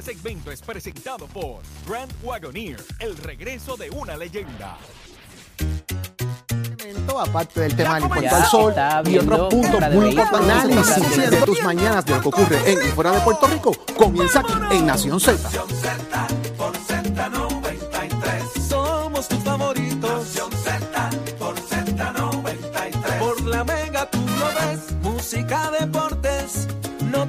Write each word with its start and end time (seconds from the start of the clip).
Este 0.00 0.14
segmento 0.14 0.50
es 0.50 0.62
presentado 0.62 1.26
por 1.26 1.60
Grand 1.86 2.10
Wagoneer, 2.22 2.82
el 3.00 3.18
regreso 3.18 3.76
de 3.76 3.90
una 3.90 4.16
leyenda. 4.16 4.78
aparte 7.18 7.60
del 7.60 7.76
tema 7.76 8.00
del 8.00 8.28
al 8.28 8.46
sol 8.46 8.72
y 9.04 9.18
otros 9.18 9.52
puntos 9.52 9.78
de 9.78 9.90
muy 9.90 10.08
importantes 10.08 10.74
de 10.74 10.80
análisis 10.80 11.30
de 11.30 11.36
tus 11.42 11.62
mañanas 11.62 12.06
de 12.06 12.14
lo 12.14 12.22
que 12.22 12.28
ocurre 12.28 12.72
en 12.72 12.78
y 12.78 12.90
fuera 12.92 13.10
de 13.10 13.20
Puerto 13.20 13.46
Rico 13.46 13.72
comienza 13.94 14.40
aquí 14.40 14.54
en 14.70 14.86
Nación 14.86 15.20
Z. 15.20 15.50
Somos 18.66 19.28
tus 19.28 19.38
favoritos. 19.40 20.28
por 21.38 21.54
Z93. 21.56 23.18
Por 23.18 23.42
la 23.42 23.64
mega 23.64 24.10
tú 24.10 24.18
lo 24.18 24.46
ves. 24.46 24.92
Música, 25.02 25.70
deportes, 25.72 25.89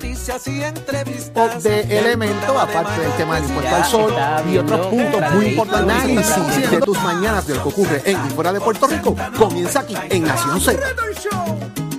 noticias 0.02 0.47
y 0.47 0.64
entrevistas. 0.64 1.64
de 1.64 1.82
elemento, 1.82 2.59
aparte 2.59 3.01
del 3.01 3.11
tema 3.14 3.36
del 3.36 3.46
impuesto 3.46 3.75
al 3.75 3.86
sol 3.86 4.14
y 4.51 4.57
otros 4.57 4.87
puntos 4.87 5.21
muy 5.33 5.46
importantes 5.47 6.32
análisis 6.32 6.71
de 6.71 6.79
tus 6.79 7.00
mañanas 7.04 7.46
de 7.46 7.55
lo 7.55 7.64
que 7.64 7.69
ocurre 7.69 8.01
en 8.06 8.18
y 8.25 8.29
fuera 8.32 8.51
de 8.51 8.59
Puerto 8.59 8.87
Rico 8.87 9.15
comienza 9.37 9.82
aquí 9.82 9.95
en 10.09 10.23
Nación 10.23 10.59
Z. 10.59 10.79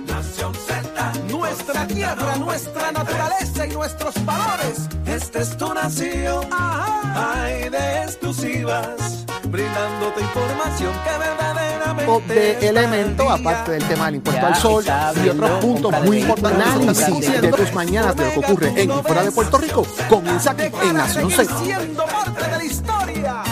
Nación 0.07 0.53
Z. 0.53 1.13
Nuestra 1.29 1.87
tierra, 1.87 2.35
nuestra 2.35 2.91
naturaleza 2.91 3.67
y 3.67 3.71
nuestros 3.71 4.25
valores. 4.25 4.89
Esta 5.05 5.39
es 5.39 5.57
tu 5.57 5.73
nación. 5.73 6.45
Hay 6.51 7.69
de 7.69 8.03
exclusivas. 8.03 9.22
Brindándote 9.47 10.21
información 10.21 10.93
que 11.03 11.17
verdaderamente. 11.17 12.05
Pop 12.05 12.23
de 12.25 12.67
elemento, 12.67 13.29
aparte 13.29 13.71
del 13.73 13.87
tema 13.87 14.07
del 14.07 14.15
impuesto 14.15 14.41
Ya 14.41 14.47
al 14.47 14.55
sol 14.55 14.83
y 15.23 15.29
otros 15.29 15.51
puntos 15.61 15.93
muy 16.03 16.19
importantes 16.19 16.65
análisis 16.65 17.41
de 17.41 17.51
tus 17.51 17.73
mañanas 17.73 18.15
de 18.15 18.25
lo 18.25 18.31
que 18.31 18.39
ocurre 18.39 18.81
en 18.81 18.91
y 18.91 19.01
fuera 19.03 19.23
de 19.23 19.31
Puerto 19.31 19.57
Rico 19.57 19.85
comienza 20.09 20.51
aquí 20.51 20.63
en 20.83 20.93
Nación 20.93 21.29
Z. 21.29 21.59
siendo 21.63 22.05
parte 22.05 22.43
de 22.43 22.57
la 22.57 22.63
historia. 22.63 23.43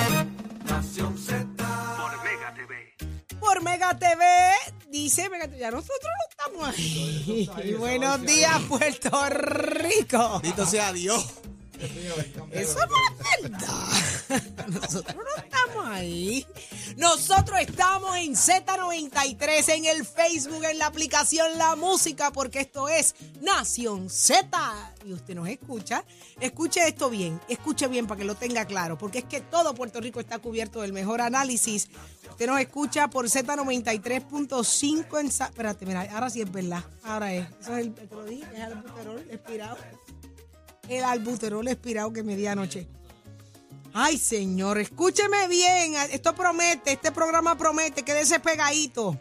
Nación 0.66 1.18
Z. 1.18 1.46
por 3.40 3.62
Mega 3.64 3.98
TV. 3.98 4.52
Dice 4.90 5.30
Mega 5.30 5.48
TV, 5.48 5.60
ya 5.60 5.72
nosotros 5.72 6.00
no 6.04 6.30
estamos 6.30 6.78
ahí. 6.78 7.76
Buenos 7.78 8.22
días, 8.22 8.60
Puerto 8.68 9.30
Rico. 9.30 10.40
Bendito 10.42 10.66
sea 10.66 10.92
Dios. 10.94 11.42
Eso 12.52 12.80
no 12.88 12.96
es 12.96 13.42
verdad. 13.42 14.68
Nosotros 14.68 15.16
no 15.16 15.44
estamos 15.44 15.86
ahí. 15.88 16.46
Nosotros 16.98 17.60
estamos 17.60 18.16
en 18.18 18.34
Z93, 18.34 19.70
en 19.70 19.86
el 19.86 20.06
Facebook, 20.06 20.64
en 20.64 20.78
la 20.78 20.88
aplicación 20.88 21.58
La 21.58 21.76
Música, 21.76 22.32
porque 22.32 22.60
esto 22.62 22.88
es 22.90 23.16
Nación 23.42 24.10
Z. 24.10 24.94
Y 25.06 25.14
usted 25.14 25.36
nos 25.36 25.48
escucha. 25.48 26.04
Escuche 26.40 26.88
esto 26.88 27.10
bien, 27.10 27.40
escuche 27.48 27.88
bien 27.88 28.08
para 28.08 28.20
que 28.20 28.26
lo 28.26 28.36
tenga 28.36 28.66
claro, 28.66 28.98
porque 28.98 29.20
es 29.20 29.26
que 29.26 29.42
todo 29.42 29.74
Puerto 29.74 30.00
Rico 30.00 30.20
está 30.20 30.40
cubierto 30.40 30.82
del 30.82 30.94
mejor 30.94 31.22
análisis. 31.22 31.90
Usted 32.30 32.48
nos 32.48 32.60
escucha 32.60 33.10
por 33.10 33.26
Z93.5 33.26 35.20
en... 35.20 35.28
Espérate, 35.28 35.86
mira, 35.86 36.08
ahora 36.14 36.30
sí 36.30 36.42
es 36.42 36.52
verdad. 36.52 36.84
Ahora 37.04 37.34
es. 37.34 37.48
Eso 37.62 37.76
es 37.78 37.86
el, 37.86 37.94
te 37.94 38.16
lo 38.16 38.24
dije, 38.24 38.46
es 38.54 38.60
el 38.60 38.74
albuterol 38.74 39.26
expirado 39.30 39.78
el 39.78 40.21
albuterol 41.00 41.68
expirado 41.68 42.12
que 42.12 42.24
me 42.24 42.36
di 42.36 42.48
anoche. 42.48 42.88
Ay, 43.94 44.18
señor, 44.18 44.78
escúcheme 44.78 45.48
bien. 45.48 45.96
Esto 46.12 46.34
promete, 46.34 46.94
este 46.94 47.12
programa 47.12 47.58
promete, 47.58 48.04
quédese 48.04 48.40
pegadito. 48.40 49.20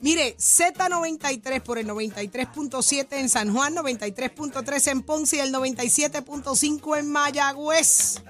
Mire, 0.00 0.36
Z93 0.36 1.60
por 1.62 1.78
el 1.78 1.88
93.7 1.88 3.06
en 3.18 3.28
San 3.28 3.52
Juan, 3.52 3.74
93.3 3.74 4.90
en 4.90 5.02
Ponce 5.02 5.36
y 5.36 5.40
el 5.40 5.52
97.5 5.52 6.98
en 6.98 7.10
Mayagüez. 7.10 8.22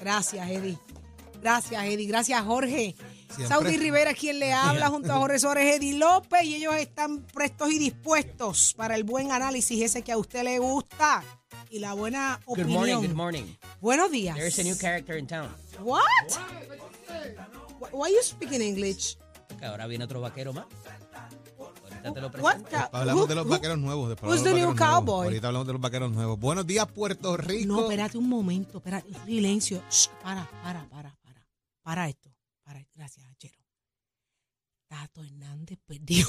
Gracias, 0.00 0.50
Eddie. 0.50 0.78
Gracias, 1.40 1.84
Eddie. 1.84 2.06
Gracias, 2.06 2.42
Jorge. 2.42 2.96
Saudi 3.48 3.76
Rivera, 3.78 4.14
quien 4.14 4.38
le 4.38 4.52
habla 4.52 4.88
junto 4.88 5.12
a 5.12 5.16
Jorge 5.16 5.38
Suárez, 5.38 5.76
Eddie 5.76 5.94
López, 5.94 6.44
y 6.44 6.56
ellos 6.56 6.74
están 6.74 7.22
prestos 7.32 7.70
y 7.70 7.78
dispuestos 7.78 8.74
para 8.74 8.94
el 8.94 9.04
buen 9.04 9.32
análisis 9.32 9.80
ese 9.82 10.02
que 10.02 10.12
a 10.12 10.18
usted 10.18 10.42
le 10.42 10.58
gusta 10.58 11.24
y 11.72 11.78
la 11.78 11.94
buena 11.94 12.38
Good 12.44 12.52
opinión. 12.60 12.78
morning, 12.78 12.96
good 13.08 13.16
morning. 13.16 13.44
Buenos 13.80 14.10
días. 14.10 14.36
There's 14.36 14.58
a 14.58 14.62
new 14.62 14.76
character 14.76 15.16
in 15.18 15.26
town. 15.26 15.48
What? 15.80 16.02
Why- 17.80 17.88
Why 17.92 18.10
you 18.12 18.22
speaking 18.22 18.60
English? 18.62 19.16
Que 19.58 19.64
ahora 19.66 19.86
viene 19.86 20.04
otro 20.04 20.20
vaquero 20.20 20.52
más. 20.52 20.66
Ahorita 21.58 22.12
te 22.14 22.20
lo 22.20 22.28
What? 22.28 22.32
presento. 22.62 22.70
ca- 22.70 22.90
Hablamos 22.92 23.22
who- 23.24 23.26
de 23.28 23.34
los 23.34 23.46
who- 23.46 23.50
vaqueros 23.50 23.78
nuevos. 23.78 24.08
Después 24.10 24.30
who's 24.30 24.40
hablamos 24.40 24.54
the 24.54 24.60
new 24.60 24.68
vaqueros 24.74 24.88
nuevos. 24.90 25.04
cowboy? 25.06 25.24
Ahorita 25.26 25.46
hablamos 25.48 25.66
de 25.66 25.72
los 25.72 25.82
vaqueros 25.82 26.12
nuevos. 26.12 26.38
Buenos 26.40 26.66
días, 26.66 26.86
Puerto 26.92 27.36
Rico. 27.36 27.66
No, 27.72 27.80
espérate 27.82 28.18
un 28.18 28.28
momento, 28.28 28.78
espérate, 28.78 29.08
silencio. 29.24 29.82
Shh, 29.90 30.08
para, 30.22 30.48
para, 30.62 30.88
para, 30.88 31.16
para. 31.22 31.46
Para 31.82 32.08
esto. 32.08 32.30
Para, 32.62 32.86
gracias, 32.94 33.26
Achero. 33.26 33.58
Tato 34.88 35.22
Hernández 35.24 35.78
perdió. 35.86 36.26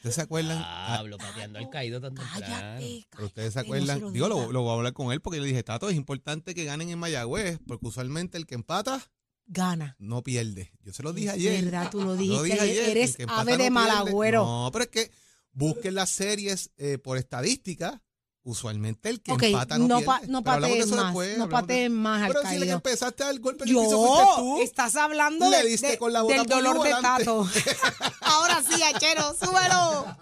¿Ustedes 0.00 0.14
se 0.14 0.22
acuerdan? 0.22 0.58
Ah, 0.64 0.96
Hablo 0.98 1.18
pateando 1.18 1.58
al 1.58 1.68
caído 1.68 2.00
tan 2.00 2.14
temprano. 2.14 2.40
Cállate, 2.40 3.06
pero 3.10 3.26
ustedes 3.26 3.52
se 3.52 3.60
cállate, 3.60 3.68
no 3.68 3.74
acuerdan. 3.76 3.96
se 3.98 4.02
lo 4.02 4.10
Digo, 4.12 4.28
lo, 4.28 4.52
lo 4.52 4.62
voy 4.62 4.70
a 4.70 4.74
hablar 4.76 4.92
con 4.94 5.12
él 5.12 5.20
porque 5.20 5.36
yo 5.36 5.42
le 5.42 5.48
dije, 5.48 5.62
Tato, 5.62 5.90
es 5.90 5.96
importante 5.96 6.54
que 6.54 6.64
ganen 6.64 6.88
en 6.88 6.98
Mayagüez, 6.98 7.58
porque 7.66 7.86
usualmente 7.86 8.38
el 8.38 8.46
que 8.46 8.54
empata 8.54 9.02
Gana. 9.46 9.96
no 9.98 10.22
pierde. 10.22 10.72
Yo 10.82 10.92
se 10.94 11.02
lo 11.02 11.12
dije 11.12 11.28
Es 11.28 11.34
ayer. 11.34 11.64
verdad, 11.64 11.90
tú 11.90 12.00
lo 12.02 12.16
dijiste. 12.16 12.44
dije 12.44 12.60
ayer, 12.60 12.88
Eres 12.96 13.16
ave 13.28 13.28
no 13.28 13.44
de 13.44 13.56
pierde. 13.56 13.70
malagüero. 13.70 14.44
No, 14.44 14.70
pero 14.72 14.84
es 14.84 14.90
que 14.90 15.10
busquen 15.52 15.94
las 15.94 16.08
series 16.10 16.70
eh, 16.78 16.96
por 16.98 17.18
estadística. 17.18 18.02
Usualmente 18.42 19.10
el 19.10 19.20
que 19.20 19.32
ok, 19.32 19.42
empata 19.42 19.76
no, 19.76 19.86
no, 19.86 19.96
pierde. 19.98 20.06
pa- 20.06 20.20
no 20.26 20.42
pateen 20.42 20.88
más. 20.90 21.04
después, 21.04 21.36
no 21.38 21.48
pateen 21.50 21.92
más 21.94 22.22
al 22.22 22.28
Pero 22.32 22.48
si 22.48 22.58
le 22.58 22.66
que 22.66 22.72
empezaste 22.72 23.22
al 23.22 23.38
golpe 23.38 23.66
del 23.66 23.74
piso 23.74 24.34
tú. 24.38 24.62
estás 24.62 24.96
hablando 24.96 25.50
Le 25.50 25.62
diste 25.66 25.88
de- 25.88 25.98
con 25.98 26.10
la 26.12 26.22
del 26.22 26.46
dolor 26.46 26.82
de. 26.82 26.90
Tato. 27.02 27.46
Ahora 28.22 28.62
sí, 28.66 28.82
Achero, 28.82 29.34
súbelo. 29.38 30.16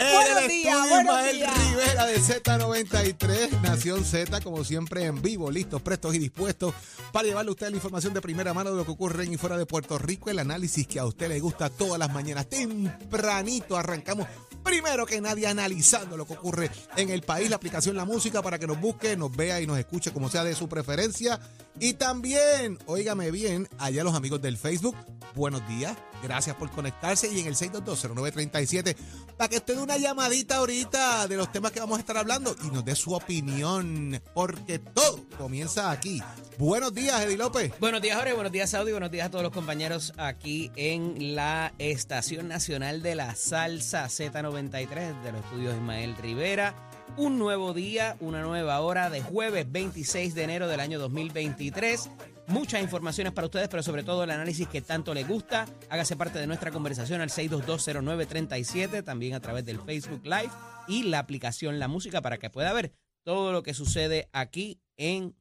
En 0.00 0.14
Buenos 0.14 0.42
el 0.42 0.48
días, 0.48 0.76
estudio, 0.76 0.94
buenos 0.94 1.12
Ismael 1.16 1.36
días. 1.36 1.68
Rivera 1.70 2.06
de 2.06 2.20
Z93, 2.20 3.60
Nación 3.62 4.04
Z, 4.04 4.40
como 4.42 4.62
siempre 4.62 5.04
en 5.06 5.20
vivo, 5.20 5.50
listos, 5.50 5.82
prestos 5.82 6.14
y 6.14 6.20
dispuestos 6.20 6.72
para 7.10 7.26
llevarle 7.26 7.48
a 7.48 7.52
usted 7.52 7.70
la 7.70 7.76
información 7.76 8.14
de 8.14 8.20
primera 8.20 8.54
mano 8.54 8.70
de 8.70 8.76
lo 8.76 8.84
que 8.84 8.92
ocurre 8.92 9.24
en 9.24 9.32
y 9.32 9.36
fuera 9.36 9.58
de 9.58 9.66
Puerto 9.66 9.98
Rico, 9.98 10.30
el 10.30 10.38
análisis 10.38 10.86
que 10.86 11.00
a 11.00 11.04
usted 11.04 11.28
le 11.28 11.40
gusta 11.40 11.68
todas 11.68 11.98
las 11.98 12.12
mañanas. 12.12 12.48
Tempranito 12.48 13.76
arrancamos, 13.76 14.28
primero 14.62 15.04
que 15.04 15.20
nadie, 15.20 15.48
analizando 15.48 16.16
lo 16.16 16.28
que 16.28 16.34
ocurre 16.34 16.70
en 16.96 17.10
el 17.10 17.22
país, 17.22 17.50
la 17.50 17.56
aplicación 17.56 17.96
La 17.96 18.04
Música 18.04 18.40
para 18.40 18.60
que 18.60 18.68
nos 18.68 18.80
busque, 18.80 19.16
nos 19.16 19.34
vea 19.34 19.60
y 19.60 19.66
nos 19.66 19.80
escuche 19.80 20.12
como 20.12 20.28
sea 20.28 20.44
de 20.44 20.54
su 20.54 20.68
preferencia. 20.68 21.40
Y 21.80 21.94
también, 21.94 22.78
óigame 22.86 23.32
bien, 23.32 23.68
allá 23.78 24.04
los 24.04 24.14
amigos 24.14 24.40
del 24.42 24.58
Facebook, 24.58 24.96
buenos 25.34 25.66
días, 25.68 25.96
gracias 26.22 26.56
por 26.56 26.70
conectarse 26.70 27.32
y 27.32 27.40
en 27.40 27.46
el 27.46 27.54
6220937 27.56 28.96
para 29.36 29.48
que 29.48 29.58
usted 29.58 29.78
una 29.88 29.96
llamadita 29.96 30.56
ahorita 30.56 31.26
de 31.28 31.36
los 31.38 31.50
temas 31.50 31.72
que 31.72 31.80
vamos 31.80 31.96
a 31.96 32.00
estar 32.00 32.18
hablando 32.18 32.54
y 32.62 32.66
nos 32.66 32.84
dé 32.84 32.94
su 32.94 33.14
opinión, 33.14 34.20
porque 34.34 34.78
todo 34.78 35.24
comienza 35.38 35.90
aquí. 35.90 36.22
Buenos 36.58 36.92
días, 36.92 37.22
Eddie 37.22 37.38
López. 37.38 37.72
Buenos 37.80 38.02
días, 38.02 38.18
Jorge. 38.18 38.34
Buenos 38.34 38.52
días, 38.52 38.68
Saudi. 38.68 38.90
Buenos 38.90 39.10
días 39.10 39.28
a 39.28 39.30
todos 39.30 39.44
los 39.44 39.52
compañeros 39.54 40.12
aquí 40.18 40.70
en 40.76 41.34
la 41.34 41.72
Estación 41.78 42.48
Nacional 42.48 43.00
de 43.00 43.14
la 43.14 43.34
Salsa 43.34 44.04
Z93 44.08 45.22
de 45.22 45.32
los 45.32 45.42
estudios 45.42 45.74
Ismael 45.74 46.14
Rivera. 46.16 46.74
Un 47.16 47.38
nuevo 47.38 47.72
día, 47.72 48.18
una 48.20 48.42
nueva 48.42 48.80
hora 48.80 49.08
de 49.08 49.22
jueves 49.22 49.72
26 49.72 50.34
de 50.34 50.42
enero 50.42 50.68
del 50.68 50.80
año 50.80 50.98
2023. 50.98 52.10
Muchas 52.48 52.82
informaciones 52.82 53.34
para 53.34 53.46
ustedes, 53.46 53.68
pero 53.68 53.82
sobre 53.82 54.02
todo 54.02 54.24
el 54.24 54.30
análisis 54.30 54.66
que 54.68 54.80
tanto 54.80 55.12
les 55.12 55.28
gusta. 55.28 55.66
Hágase 55.90 56.16
parte 56.16 56.38
de 56.38 56.46
nuestra 56.46 56.70
conversación 56.70 57.20
al 57.20 57.28
6220937, 57.28 59.04
también 59.04 59.34
a 59.34 59.40
través 59.40 59.66
del 59.66 59.78
Facebook 59.80 60.22
Live 60.24 60.50
y 60.88 61.02
la 61.02 61.18
aplicación 61.18 61.78
La 61.78 61.88
Música 61.88 62.22
para 62.22 62.38
que 62.38 62.48
pueda 62.48 62.72
ver 62.72 62.94
todo 63.22 63.52
lo 63.52 63.62
que 63.62 63.74
sucede 63.74 64.30
aquí 64.32 64.80
en 64.96 65.36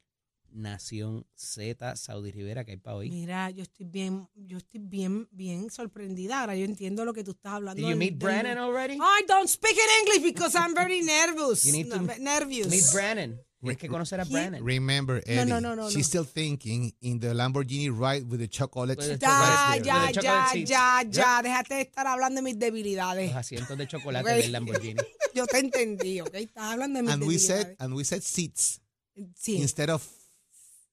Nación 0.52 1.26
Z, 1.36 1.96
Saudi 1.96 2.32
Rivera, 2.32 2.66
que 2.66 2.72
hay 2.72 2.78
para 2.78 2.98
hoy. 2.98 3.10
Mira, 3.10 3.50
yo 3.52 3.64
estoy 3.64 3.86
bien, 3.86 4.28
yo 4.36 4.58
estoy 4.58 4.82
bien, 4.82 5.30
bien 5.32 5.70
sorprendida. 5.70 6.42
Ahora 6.42 6.56
yo 6.56 6.66
entiendo 6.66 7.06
lo 7.06 7.14
que 7.14 7.24
tú 7.24 7.32
estás 7.32 7.54
hablando. 7.54 7.82
Did 7.82 7.90
you 7.90 7.98
meet 7.98 8.18
Brandon 8.18 8.58
already? 8.58 8.96
I 8.96 9.26
don't 9.28 9.48
speak 9.48 9.78
in 9.78 10.08
English 10.08 10.24
because 10.34 10.58
I'm 10.58 10.74
very 10.74 11.02
nervous. 11.02 11.64
You 11.66 11.72
need 11.72 11.90
to 11.90 12.02
No, 12.02 12.14
nervous. 12.20 12.68
Meet 12.68 12.92
Brandon. 12.92 13.40
Tienes 13.60 13.78
que 13.78 13.88
conocer 13.88 14.20
a 14.20 14.24
He- 14.24 14.30
Brandon. 14.32 14.64
Remember, 14.64 15.22
Eddie, 15.26 15.50
no, 15.50 15.60
no, 15.60 15.76
no, 15.76 15.90
she's 15.90 16.14
no. 16.14 16.22
still 16.22 16.26
thinking 16.26 16.94
in 17.02 17.20
the 17.20 17.34
Lamborghini 17.34 17.90
ride 17.90 18.26
with 18.30 18.40
the 18.40 18.48
chocolate. 18.48 18.98
With 19.00 19.08
the 19.08 19.18
Ya, 19.18 19.28
chocolate- 19.74 19.86
ya, 19.86 20.06
ya, 20.06 20.12
chocolate 20.12 20.50
seats. 20.54 20.70
ya, 20.72 21.02
ya. 21.12 21.42
Déjate 21.42 21.74
de 21.76 21.82
estar 21.82 22.06
hablando 22.08 22.36
de 22.36 22.44
mis 22.44 22.60
debilidades. 22.60 23.28
Los 23.30 23.36
asientos 23.38 23.78
de 23.78 23.88
chocolate 23.88 24.30
del 24.30 24.52
Lamborghini. 24.52 25.02
Yo 25.34 25.46
te 25.48 25.60
entendí, 25.60 26.22
¿ok? 26.22 26.34
Estás 26.36 26.74
hablando 26.74 26.98
de 27.00 27.04
mis 27.04 27.12
And 27.14 27.24
we 27.24 27.34
debilidades. 27.36 27.66
said, 27.66 27.76
and 27.80 27.94
we 27.96 28.04
said 28.04 28.22
seats 28.22 28.80
sí, 29.36 29.56
instead 29.58 29.90
of 29.90 30.04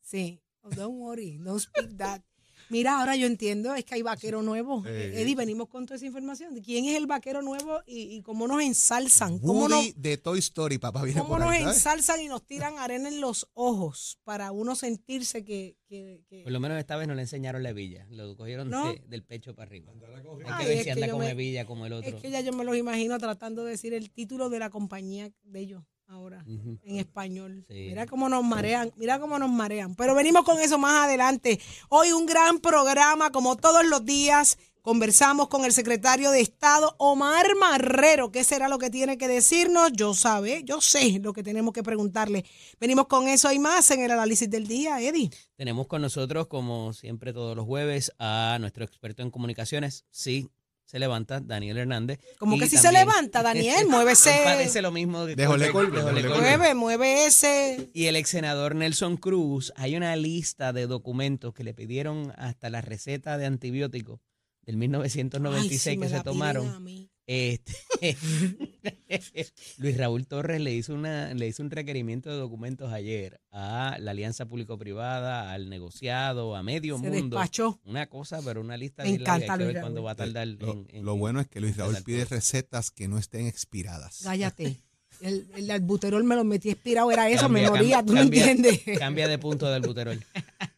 sí. 0.02 0.40
Oh, 0.62 0.70
don't 0.70 0.98
worry, 0.98 1.38
don't 1.38 1.60
speak 1.60 1.96
that. 1.98 2.22
Mira, 2.70 3.00
ahora 3.00 3.16
yo 3.16 3.26
entiendo, 3.26 3.74
es 3.74 3.84
que 3.84 3.94
hay 3.96 4.02
vaquero 4.02 4.42
nuevo. 4.42 4.82
Eh. 4.86 5.22
Eddie, 5.22 5.34
venimos 5.36 5.68
con 5.68 5.86
toda 5.86 5.96
esa 5.96 6.06
información. 6.06 6.60
¿Quién 6.62 6.84
es 6.86 6.96
el 6.96 7.06
vaquero 7.06 7.42
nuevo 7.42 7.80
y, 7.86 8.16
y 8.16 8.22
cómo 8.22 8.46
nos 8.48 8.62
ensalzan? 8.62 9.38
¿Cómo 9.38 9.68
nos, 9.68 9.78
Woody 9.78 9.94
de 9.96 10.16
Toy 10.18 10.38
Story, 10.38 10.78
papá, 10.78 11.02
viene 11.02 11.20
cómo 11.20 11.34
por 11.34 11.40
nos 11.40 11.50
ahí, 11.50 11.62
ensalzan 11.62 12.20
y 12.20 12.28
nos 12.28 12.44
tiran 12.46 12.78
arena 12.78 13.08
en 13.08 13.20
los 13.20 13.48
ojos 13.54 14.18
para 14.24 14.52
uno 14.52 14.74
sentirse 14.74 15.44
que... 15.44 15.76
que- 15.86 16.22
que- 16.28 16.42
Por 16.42 16.52
lo 16.52 16.60
menos 16.60 16.78
esta 16.78 16.96
vez 16.96 17.06
no 17.08 17.14
le 17.14 17.22
enseñaron 17.22 17.62
la 17.62 17.70
hebilla. 17.70 18.06
Lo 18.10 18.36
cogieron 18.36 18.70
¿No? 18.70 18.92
de- 18.92 19.02
del 19.06 19.22
pecho 19.22 19.54
para 19.54 19.68
arriba. 19.68 19.92
Hay 19.92 20.44
Ay, 20.46 20.64
que 20.66 20.74
ver 20.74 20.84
si 20.84 20.90
anda 20.90 21.08
con 21.10 21.22
hebilla 21.22 21.66
como 21.66 21.86
el 21.86 21.92
otro. 21.92 22.16
Es 22.16 22.22
que 22.22 22.30
ya 22.30 22.40
yo 22.40 22.52
me 22.52 22.64
los 22.64 22.76
imagino 22.76 23.18
tratando 23.18 23.64
de 23.64 23.72
decir 23.72 23.94
el 23.94 24.10
título 24.10 24.48
de 24.50 24.58
la 24.58 24.70
compañía 24.70 25.30
de 25.42 25.60
ellos 25.60 25.82
ahora 26.08 26.44
en 26.46 26.96
español. 26.96 27.64
Sí. 27.68 27.86
Mira 27.88 28.06
cómo 28.06 28.28
nos 28.28 28.44
marean, 28.44 28.92
mira 28.96 29.18
cómo 29.18 29.38
nos 29.38 29.50
marean. 29.50 29.94
Pero 29.94 30.14
venimos 30.14 30.44
con 30.44 30.60
eso 30.60 30.78
más 30.78 31.04
adelante. 31.04 31.60
Hoy 31.88 32.12
un 32.12 32.26
gran 32.26 32.58
programa, 32.60 33.30
como 33.30 33.56
todos 33.56 33.86
los 33.86 34.04
días. 34.04 34.58
Conversamos 34.84 35.48
con 35.48 35.64
el 35.64 35.72
secretario 35.72 36.30
de 36.30 36.42
Estado, 36.42 36.94
Omar 36.98 37.46
Marrero. 37.58 38.30
¿Qué 38.30 38.44
será 38.44 38.68
lo 38.68 38.78
que 38.78 38.90
tiene 38.90 39.16
que 39.16 39.28
decirnos? 39.28 39.92
Yo 39.92 40.12
sabe, 40.12 40.62
yo 40.66 40.82
sé 40.82 41.20
lo 41.20 41.32
que 41.32 41.42
tenemos 41.42 41.72
que 41.72 41.82
preguntarle. 41.82 42.44
Venimos 42.78 43.06
con 43.06 43.26
eso 43.26 43.50
y 43.50 43.58
más 43.58 43.90
en 43.92 44.02
el 44.02 44.10
análisis 44.10 44.50
del 44.50 44.66
día, 44.66 45.00
Eddie. 45.00 45.30
Tenemos 45.56 45.86
con 45.86 46.02
nosotros, 46.02 46.48
como 46.48 46.92
siempre 46.92 47.32
todos 47.32 47.56
los 47.56 47.64
jueves, 47.64 48.12
a 48.18 48.58
nuestro 48.60 48.84
experto 48.84 49.22
en 49.22 49.30
comunicaciones. 49.30 50.04
Sí, 50.10 50.50
se 50.94 51.00
levanta, 51.00 51.40
Daniel 51.40 51.78
Hernández. 51.78 52.20
Como 52.38 52.56
que 52.56 52.68
si 52.68 52.76
se 52.76 52.92
levanta, 52.92 53.42
Daniel, 53.42 53.88
muévese. 53.88 54.42
Parece 54.44 54.80
lo 54.80 54.92
mismo. 54.92 55.26
Déjole. 55.26 55.72
Mueve, 55.72 56.74
mueve 56.76 57.26
ese. 57.26 57.90
Y 57.92 58.04
el 58.04 58.14
ex 58.14 58.28
senador 58.28 58.76
Nelson 58.76 59.16
Cruz, 59.16 59.72
hay 59.74 59.96
una 59.96 60.14
lista 60.14 60.72
de 60.72 60.86
documentos 60.86 61.52
que 61.52 61.64
le 61.64 61.74
pidieron 61.74 62.32
hasta 62.36 62.70
la 62.70 62.80
receta 62.80 63.38
de 63.38 63.46
antibióticos 63.46 64.20
del 64.62 64.76
1996 64.76 65.72
Ay, 65.72 65.94
si 65.94 65.98
me 65.98 66.06
que 66.06 66.16
se 66.16 66.22
tomaron. 66.22 67.10
Este, 67.26 67.72
Luis 69.78 69.96
Raúl 69.96 70.26
Torres 70.26 70.60
le 70.60 70.74
hizo 70.74 70.92
una 70.94 71.32
le 71.32 71.46
hizo 71.48 71.62
un 71.62 71.70
requerimiento 71.70 72.28
de 72.30 72.36
documentos 72.36 72.92
ayer 72.92 73.40
a 73.50 73.96
la 73.98 74.10
alianza 74.10 74.46
público-privada, 74.46 75.52
al 75.52 75.70
negociado, 75.70 76.54
a 76.54 76.62
medio 76.62 76.98
Se 76.98 77.08
mundo. 77.10 77.36
despachó. 77.36 77.80
Una 77.84 78.06
cosa, 78.08 78.40
pero 78.44 78.60
una 78.60 78.76
lista 78.76 79.04
Me 79.04 79.10
larga. 79.18 79.22
encanta 79.36 79.52
Hay 79.54 79.58
que 79.58 79.64
Luis 79.64 79.76
Raúl. 79.76 80.06
va 80.06 80.10
a 80.10 80.14
tardar 80.16 80.46
Lo, 80.48 80.72
en- 80.72 80.86
en- 80.90 81.04
lo 81.04 81.16
bueno 81.16 81.40
es 81.40 81.48
que 81.48 81.60
Luis 81.60 81.76
Raúl 81.76 81.96
pide 82.04 82.24
recetas 82.26 82.90
que 82.90 83.08
no 83.08 83.18
estén 83.18 83.46
expiradas. 83.46 84.20
Cállate. 84.22 84.80
El, 85.20 85.46
el 85.56 85.70
albuterol 85.70 86.24
me 86.24 86.34
lo 86.34 86.44
metí 86.44 86.70
expirado, 86.70 87.10
era 87.10 87.30
eso, 87.30 87.42
Cambia, 87.42 87.62
me 87.62 87.70
moría, 87.70 87.96
cambia, 87.98 88.04
tú 88.06 88.14
no 88.14 88.20
entiendes. 88.20 88.80
Cambia 88.98 89.28
de 89.28 89.38
punto 89.38 89.70
del 89.70 89.82
buterol. 89.82 90.20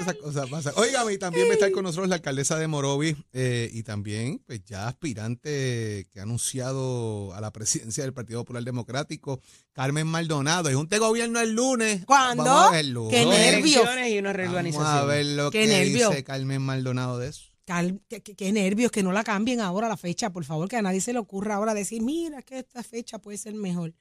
Esa 0.00 0.14
cosa 0.14 0.46
pasa. 0.46 0.72
Óigame, 0.76 1.14
y 1.14 1.18
también 1.18 1.46
va 1.46 1.50
a 1.52 1.54
estar 1.54 1.70
con 1.70 1.82
nosotros 1.84 2.08
la 2.08 2.16
alcaldesa 2.16 2.58
de 2.58 2.66
Morovis 2.66 3.16
eh, 3.32 3.70
y 3.72 3.82
también, 3.82 4.42
pues 4.46 4.64
ya 4.64 4.88
aspirante 4.88 6.06
que 6.10 6.20
ha 6.20 6.22
anunciado 6.24 7.32
a 7.34 7.40
la 7.40 7.52
presidencia 7.52 8.04
del 8.04 8.12
Partido 8.12 8.40
Popular 8.40 8.62
Democrático, 8.64 9.40
Carmen 9.72 10.06
Maldonado. 10.06 10.70
Y 10.70 10.74
un 10.74 10.88
te 10.88 10.98
gobierno 10.98 11.40
el 11.40 11.52
lunes. 11.54 12.04
¿Cuándo? 12.06 12.44
Vamos 12.44 12.68
a 12.68 12.72
verlo. 12.72 13.08
¡Qué 13.10 13.24
nervios! 13.24 13.84
y 14.08 14.18
una 14.18 14.32
Vamos 14.32 14.76
a 14.76 15.04
ver 15.04 15.26
lo 15.26 15.50
¡Qué 15.50 15.62
que 15.62 15.66
nervios! 15.68 16.10
dice 16.10 16.24
Carmen 16.24 16.62
Maldonado 16.62 17.18
de 17.18 17.28
eso. 17.28 17.42
Cal- 17.64 18.00
qué, 18.08 18.22
qué- 18.22 18.36
qué 18.36 18.52
nervios, 18.52 18.92
que 18.92 19.02
no 19.02 19.10
la 19.12 19.24
cambien 19.24 19.60
ahora 19.60 19.88
la 19.88 19.96
fecha, 19.96 20.30
por 20.30 20.44
favor, 20.44 20.68
que 20.68 20.76
a 20.76 20.82
nadie 20.82 21.00
se 21.00 21.12
le 21.12 21.18
ocurra 21.18 21.56
ahora 21.56 21.74
decir, 21.74 22.00
mira 22.00 22.42
que 22.42 22.60
esta 22.60 22.82
fecha 22.84 23.18
puede 23.18 23.38
ser 23.38 23.54
mejor. 23.54 23.92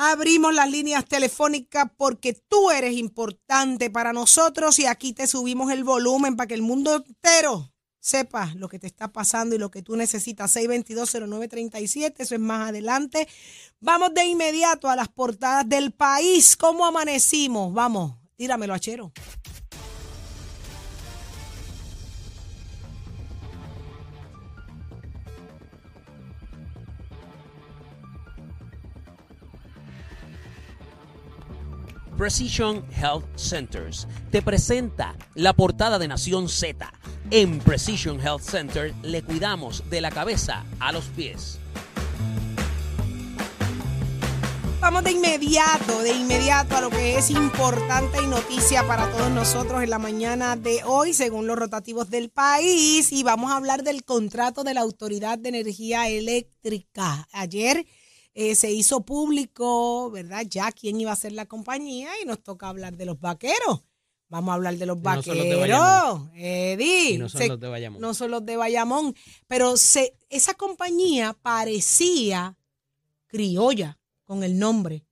Abrimos 0.00 0.54
las 0.54 0.70
líneas 0.70 1.04
telefónicas 1.06 1.90
porque 1.96 2.32
tú 2.32 2.70
eres 2.70 2.92
importante 2.92 3.90
para 3.90 4.12
nosotros 4.12 4.78
y 4.78 4.86
aquí 4.86 5.12
te 5.12 5.26
subimos 5.26 5.72
el 5.72 5.82
volumen 5.82 6.36
para 6.36 6.46
que 6.46 6.54
el 6.54 6.62
mundo 6.62 7.04
entero 7.04 7.72
sepa 7.98 8.52
lo 8.54 8.68
que 8.68 8.78
te 8.78 8.86
está 8.86 9.08
pasando 9.08 9.56
y 9.56 9.58
lo 9.58 9.72
que 9.72 9.82
tú 9.82 9.96
necesitas. 9.96 10.54
6220937, 10.54 12.14
eso 12.18 12.36
es 12.36 12.40
más 12.40 12.68
adelante. 12.68 13.26
Vamos 13.80 14.14
de 14.14 14.24
inmediato 14.24 14.88
a 14.88 14.94
las 14.94 15.08
portadas 15.08 15.68
del 15.68 15.90
país. 15.90 16.56
¿Cómo 16.56 16.86
amanecimos? 16.86 17.74
Vamos, 17.74 18.14
tíramelo, 18.36 18.74
achero. 18.74 19.12
Precision 32.18 32.84
Health 32.90 33.24
Centers 33.36 34.08
te 34.32 34.42
presenta 34.42 35.14
la 35.36 35.52
portada 35.52 36.00
de 36.00 36.08
Nación 36.08 36.48
Z. 36.48 36.92
En 37.30 37.60
Precision 37.60 38.20
Health 38.20 38.42
Center 38.42 38.92
le 39.04 39.22
cuidamos 39.22 39.88
de 39.88 40.00
la 40.00 40.10
cabeza 40.10 40.64
a 40.80 40.90
los 40.90 41.04
pies. 41.04 41.60
Vamos 44.80 45.04
de 45.04 45.12
inmediato, 45.12 46.02
de 46.02 46.10
inmediato 46.10 46.76
a 46.76 46.80
lo 46.80 46.90
que 46.90 47.18
es 47.18 47.30
importante 47.30 48.18
y 48.20 48.26
noticia 48.26 48.84
para 48.88 49.08
todos 49.12 49.30
nosotros 49.30 49.84
en 49.84 49.90
la 49.90 50.00
mañana 50.00 50.56
de 50.56 50.82
hoy, 50.84 51.14
según 51.14 51.46
los 51.46 51.56
rotativos 51.56 52.10
del 52.10 52.30
país. 52.30 53.12
Y 53.12 53.22
vamos 53.22 53.52
a 53.52 53.56
hablar 53.56 53.84
del 53.84 54.02
contrato 54.02 54.64
de 54.64 54.74
la 54.74 54.80
Autoridad 54.80 55.38
de 55.38 55.50
Energía 55.50 56.08
Eléctrica. 56.08 57.28
Ayer 57.32 57.86
eh, 58.40 58.54
se 58.54 58.70
hizo 58.70 59.00
público, 59.00 60.12
¿verdad? 60.12 60.46
Ya 60.48 60.70
quién 60.70 61.00
iba 61.00 61.10
a 61.10 61.16
ser 61.16 61.32
la 61.32 61.46
compañía 61.46 62.10
y 62.22 62.24
nos 62.24 62.40
toca 62.40 62.68
hablar 62.68 62.96
de 62.96 63.04
los 63.04 63.18
vaqueros. 63.18 63.82
Vamos 64.28 64.52
a 64.52 64.54
hablar 64.54 64.76
de 64.76 64.86
los 64.86 64.96
no 64.98 65.02
vaqueros. 65.02 65.58
Bayamón. 65.60 66.30
Eddie. 66.36 67.10
Y 67.14 67.18
no 67.18 67.28
son 67.28 67.40
Se- 67.40 67.48
los 67.48 67.58
de 67.58 67.66
Bayamón. 67.66 68.00
no 68.00 68.14
son 68.14 68.30
los 68.30 68.46
de 68.46 68.56
Bayamón, 68.56 69.16
pero 69.48 69.76
se, 69.76 70.16
esa 70.28 70.54
compañía 70.54 71.36
parecía 71.42 72.56
criolla 73.26 73.98
con 74.24 74.44
el 74.44 74.58
nombre. 74.58 75.04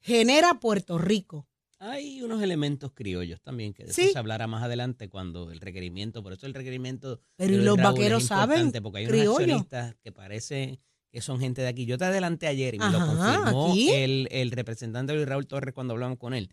Genera 0.00 0.58
Puerto 0.60 0.98
Rico. 0.98 1.46
Hay 1.78 2.22
unos 2.22 2.42
elementos 2.42 2.92
criollos 2.92 3.40
también, 3.40 3.72
que 3.74 3.84
de 3.84 3.90
eso 3.90 4.00
Sí. 4.02 4.10
se 4.12 4.18
hablará 4.18 4.46
más 4.46 4.62
adelante 4.64 5.08
cuando 5.08 5.50
el 5.52 5.60
requerimiento, 5.60 6.22
por 6.22 6.32
eso 6.32 6.46
el 6.46 6.54
requerimiento. 6.54 7.20
Pero 7.36 7.50
de 7.52 7.54
¿y 7.54 7.56
Luis 7.58 7.66
los 7.66 7.76
vaqueros 7.76 8.24
saben 8.24 8.72
Porque 8.82 8.98
hay 9.00 9.06
unos 9.06 9.38
accionistas 9.38 9.94
que 10.02 10.10
parece 10.10 10.80
que 11.14 11.20
son 11.22 11.38
gente 11.40 11.62
de 11.62 11.68
aquí. 11.68 11.86
Yo 11.86 11.96
te 11.96 12.04
adelanté 12.04 12.46
ayer 12.48 12.74
y 12.74 12.78
me 12.78 12.90
lo 12.90 12.98
confirmó 13.06 13.72
el, 13.90 14.28
el 14.32 14.50
representante 14.50 15.14
Luis 15.14 15.26
Raúl 15.28 15.46
Torres 15.46 15.72
cuando 15.72 15.94
hablamos 15.94 16.18
con 16.18 16.34
él. 16.34 16.50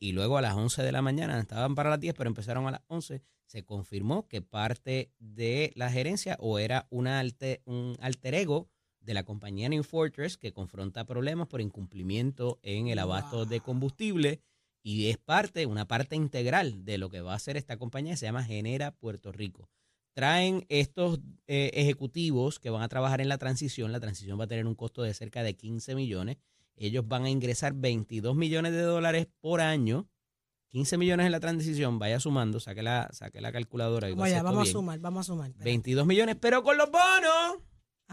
y 0.00 0.12
luego 0.12 0.38
a 0.38 0.42
las 0.42 0.54
11 0.54 0.82
de 0.82 0.90
la 0.90 1.02
mañana, 1.02 1.38
estaban 1.38 1.74
para 1.74 1.90
las 1.90 2.00
10, 2.00 2.14
pero 2.16 2.28
empezaron 2.28 2.66
a 2.66 2.70
las 2.70 2.80
11, 2.88 3.22
se 3.46 3.62
confirmó 3.62 4.26
que 4.26 4.40
parte 4.42 5.10
de 5.18 5.72
la 5.74 5.90
gerencia 5.90 6.36
o 6.40 6.58
era 6.58 6.86
una 6.90 7.20
alte- 7.20 7.60
un 7.66 7.96
alter 8.00 8.34
ego 8.34 8.68
de 9.00 9.12
la 9.14 9.24
compañía 9.24 9.68
New 9.68 9.82
Fortress 9.82 10.36
que 10.38 10.52
confronta 10.52 11.04
problemas 11.04 11.46
por 11.48 11.60
incumplimiento 11.60 12.58
en 12.62 12.88
el 12.88 12.98
abasto 12.98 13.44
de 13.46 13.60
combustible 13.60 14.40
y 14.82 15.08
es 15.10 15.18
parte, 15.18 15.66
una 15.66 15.86
parte 15.86 16.16
integral 16.16 16.84
de 16.86 16.96
lo 16.96 17.10
que 17.10 17.20
va 17.20 17.32
a 17.32 17.36
hacer 17.36 17.56
esta 17.58 17.76
compañía, 17.76 18.16
se 18.16 18.24
llama 18.26 18.44
Genera 18.44 18.92
Puerto 18.92 19.30
Rico. 19.32 19.68
Traen 20.12 20.66
estos 20.68 21.20
eh, 21.46 21.70
ejecutivos 21.74 22.58
que 22.58 22.70
van 22.70 22.82
a 22.82 22.88
trabajar 22.88 23.20
en 23.20 23.28
la 23.28 23.38
transición, 23.38 23.92
la 23.92 24.00
transición 24.00 24.38
va 24.38 24.44
a 24.44 24.48
tener 24.48 24.66
un 24.66 24.74
costo 24.74 25.02
de 25.02 25.14
cerca 25.14 25.42
de 25.42 25.54
15 25.54 25.94
millones, 25.94 26.36
ellos 26.76 27.06
van 27.06 27.24
a 27.24 27.30
ingresar 27.30 27.74
22 27.74 28.34
millones 28.34 28.72
de 28.72 28.82
dólares 28.82 29.28
por 29.40 29.60
año, 29.60 30.08
15 30.68 30.98
millones 30.98 31.26
en 31.26 31.32
la 31.32 31.40
transición, 31.40 31.98
vaya 31.98 32.18
sumando, 32.20 32.60
saque 32.60 32.82
la, 32.82 33.08
saque 33.12 33.40
la 33.40 33.52
calculadora. 33.52 34.08
y 34.08 34.12
Vamos 34.12 34.28
esto 34.28 34.44
vamos 34.44 34.68
a 34.68 34.72
sumar, 34.72 34.98
vamos 35.00 35.20
a 35.20 35.24
sumar. 35.32 35.50
espera. 35.50 35.64
22 35.64 36.06
millones, 36.06 36.36
pero 36.40 36.62
con 36.62 36.76
los 36.76 36.90
bonos. 36.90 37.58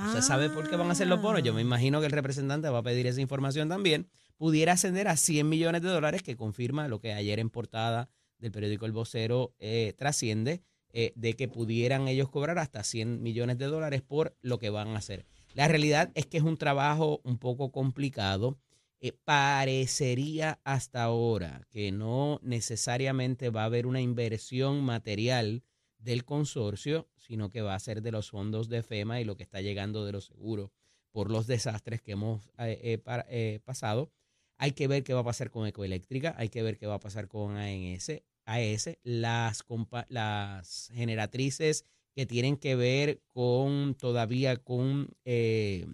¿Usted 0.07 0.21
sabe 0.21 0.49
por 0.51 0.69
qué 0.69 0.75
van 0.75 0.89
a 0.89 0.91
hacer 0.91 1.07
los 1.07 1.19
bonos? 1.21 1.41
Yo 1.41 1.53
me 1.55 1.61
Ah. 1.61 1.63
imagino 1.63 1.99
que 1.99 2.05
el 2.05 2.11
representante 2.11 2.69
va 2.69 2.79
a 2.79 2.83
pedir 2.83 3.07
esa 3.07 3.19
información 3.21 3.67
también. 3.69 4.07
Pudiera 4.37 4.73
ascender 4.73 5.07
a 5.07 5.17
100 5.17 5.49
millones 5.49 5.81
de 5.81 5.89
dólares, 5.89 6.21
que 6.21 6.35
confirma 6.35 6.87
lo 6.87 6.99
que 6.99 7.13
ayer 7.13 7.39
en 7.39 7.49
portada 7.49 8.07
del 8.37 8.51
periódico 8.51 8.85
El 8.85 8.91
Vocero 8.91 9.55
eh, 9.57 9.93
trasciende, 9.97 10.61
eh, 10.99 11.13
de 11.15 11.35
que 11.35 11.47
pudieran 11.47 12.07
ellos 12.07 12.27
cobrar 12.27 12.57
hasta 12.57 12.83
100 12.83 13.21
millones 13.21 13.59
de 13.59 13.67
dólares 13.67 14.01
por 14.01 14.35
lo 14.41 14.57
que 14.57 14.71
van 14.71 14.87
a 14.87 14.97
hacer. 14.97 15.27
La 15.53 15.67
realidad 15.67 16.09
es 16.15 16.25
que 16.25 16.37
es 16.37 16.43
un 16.43 16.57
trabajo 16.57 17.21
un 17.23 17.37
poco 17.37 17.71
complicado. 17.71 18.57
Eh, 18.99 19.11
parecería 19.23 20.59
hasta 20.63 21.03
ahora 21.03 21.67
que 21.69 21.91
no 21.91 22.39
necesariamente 22.41 23.51
va 23.51 23.61
a 23.61 23.65
haber 23.65 23.85
una 23.85 24.01
inversión 24.01 24.81
material 24.83 25.61
del 25.99 26.25
consorcio, 26.25 27.07
sino 27.15 27.51
que 27.51 27.61
va 27.61 27.75
a 27.75 27.79
ser 27.79 28.01
de 28.01 28.11
los 28.11 28.31
fondos 28.31 28.67
de 28.67 28.81
FEMA 28.81 29.21
y 29.21 29.23
lo 29.23 29.37
que 29.37 29.43
está 29.43 29.61
llegando 29.61 30.03
de 30.03 30.13
los 30.13 30.25
seguros 30.25 30.71
por 31.11 31.29
los 31.29 31.45
desastres 31.45 32.01
que 32.01 32.13
hemos 32.13 32.49
eh, 32.57 33.59
pasado. 33.63 34.11
Hay 34.57 34.71
que 34.71 34.87
ver 34.87 35.03
qué 35.03 35.13
va 35.13 35.19
a 35.19 35.25
pasar 35.25 35.51
con 35.51 35.67
Ecoeléctrica, 35.67 36.33
hay 36.39 36.49
que 36.49 36.63
ver 36.63 36.79
qué 36.79 36.87
va 36.87 36.95
a 36.95 36.99
pasar 36.99 37.27
con 37.27 37.55
ANS, 37.55 38.23
AES, 38.47 38.97
las, 39.03 39.63
las 40.09 40.89
generatrices 40.93 41.85
que 42.15 42.25
tienen 42.25 42.57
que 42.57 42.75
ver 42.75 43.21
con 43.27 43.93
todavía 43.93 44.57
con 44.57 45.09
eh, 45.25 45.85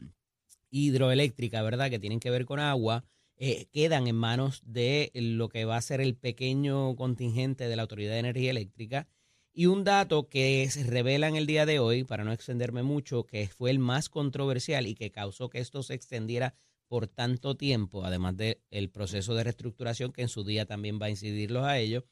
hidroeléctrica, 0.69 1.62
¿verdad? 1.62 1.89
Que 1.89 2.00
tienen 2.00 2.19
que 2.19 2.29
ver 2.29 2.45
con 2.45 2.60
agua, 2.60 3.03
eh, 3.36 3.65
quedan 3.74 4.07
en 4.07 4.15
manos 4.15 4.62
de 4.65 5.12
lo 5.15 5.50
que 5.50 5.65
va 5.65 5.75
a 5.75 5.81
ser 5.81 6.00
el 6.00 6.15
pequeño 6.15 6.95
contingente 6.95 7.67
de 7.67 7.75
la 7.75 7.81
Autoridad 7.81 8.13
de 8.13 8.19
Energía 8.19 8.51
Eléctrica 8.51 9.07
Y 9.51 9.65
un 9.65 9.83
dato 9.83 10.29
que 10.29 10.67
se 10.69 10.83
revela 10.83 11.27
en 11.27 11.36
el 11.36 11.48
día 11.48 11.65
de 11.65 11.79
hoy, 11.79 12.03
para 12.03 12.24
no 12.24 12.31
extenderme 12.31 12.83
mucho, 12.83 13.25
que 13.25 13.48
fue 13.50 13.72
el 13.72 13.79
más 13.79 14.10
controversial 14.10 14.88
y 14.88 14.95
que 14.95 15.12
causó 15.12 15.50
que 15.50 15.60
esto 15.60 15.83
se 15.83 15.93
extendiera 15.93 16.55
por 16.88 17.07
tanto 17.07 17.55
tiempo, 17.55 18.05
además 18.05 18.38
del 18.38 18.89
proceso 18.91 19.36
de 19.36 19.43
reestructuración 19.43 20.12
que 20.13 20.22
en 20.22 20.29
su 20.29 20.43
día 20.43 20.65
también 20.65 21.00
va 21.01 21.07
a 21.07 21.10
incidirlos 21.10 21.63
a 21.65 21.79
ellos, 21.79 22.03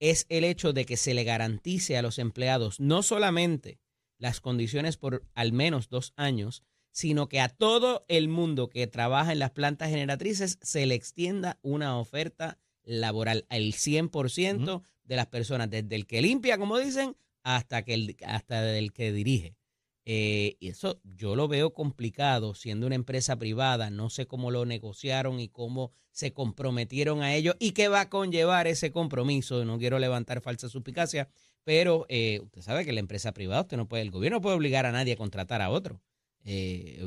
es 0.00 0.26
el 0.28 0.44
hecho 0.44 0.72
de 0.72 0.84
que 0.84 0.96
se 0.96 1.14
le 1.14 1.24
garantice 1.24 1.96
a 1.96 2.02
los 2.02 2.18
empleados 2.18 2.80
no 2.80 3.02
solamente 3.02 3.78
las 4.18 4.40
condiciones 4.40 4.96
por 4.96 5.24
al 5.34 5.52
menos 5.52 5.88
dos 5.88 6.12
años, 6.16 6.62
sino 6.90 7.28
que 7.28 7.40
a 7.40 7.48
todo 7.48 8.04
el 8.08 8.28
mundo 8.28 8.68
que 8.68 8.86
trabaja 8.86 9.32
en 9.32 9.38
las 9.38 9.50
plantas 9.50 9.90
generatrices 9.90 10.58
se 10.62 10.86
le 10.86 10.94
extienda 10.94 11.58
una 11.60 11.98
oferta 11.98 12.58
laboral 12.82 13.46
al 13.50 13.72
100% 13.72 14.82
de 15.04 15.16
las 15.16 15.26
personas, 15.26 15.70
desde 15.70 15.94
el 15.94 16.06
que 16.06 16.22
limpia, 16.22 16.56
como 16.56 16.78
dicen, 16.78 17.16
hasta, 17.42 17.82
que 17.82 17.94
el, 17.94 18.16
hasta 18.26 18.76
el 18.78 18.92
que 18.92 19.12
dirige. 19.12 19.54
Eh, 20.08 20.56
y 20.60 20.68
eso 20.68 21.00
yo 21.02 21.34
lo 21.34 21.48
veo 21.48 21.74
complicado 21.74 22.54
siendo 22.54 22.86
una 22.86 22.94
empresa 22.94 23.36
privada, 23.36 23.90
no 23.90 24.08
sé 24.08 24.26
cómo 24.26 24.52
lo 24.52 24.64
negociaron 24.64 25.40
y 25.40 25.48
cómo 25.48 25.90
se 26.12 26.32
comprometieron 26.32 27.22
a 27.22 27.34
ello 27.34 27.56
y 27.58 27.72
qué 27.72 27.88
va 27.88 28.02
a 28.02 28.08
conllevar 28.08 28.68
ese 28.68 28.92
compromiso. 28.92 29.64
No 29.64 29.78
quiero 29.78 29.98
levantar 29.98 30.40
falsa 30.40 30.68
suspicacia, 30.68 31.28
pero 31.64 32.06
eh, 32.08 32.38
usted 32.40 32.62
sabe 32.62 32.84
que 32.84 32.92
la 32.92 33.00
empresa 33.00 33.32
privada, 33.34 33.62
usted 33.62 33.76
no 33.76 33.88
puede, 33.88 34.04
el 34.04 34.12
gobierno 34.12 34.36
no 34.38 34.42
puede 34.42 34.54
obligar 34.54 34.86
a 34.86 34.92
nadie 34.92 35.14
a 35.14 35.16
contratar 35.16 35.60
a 35.60 35.70
otro. 35.70 36.00
Eh, 36.44 37.00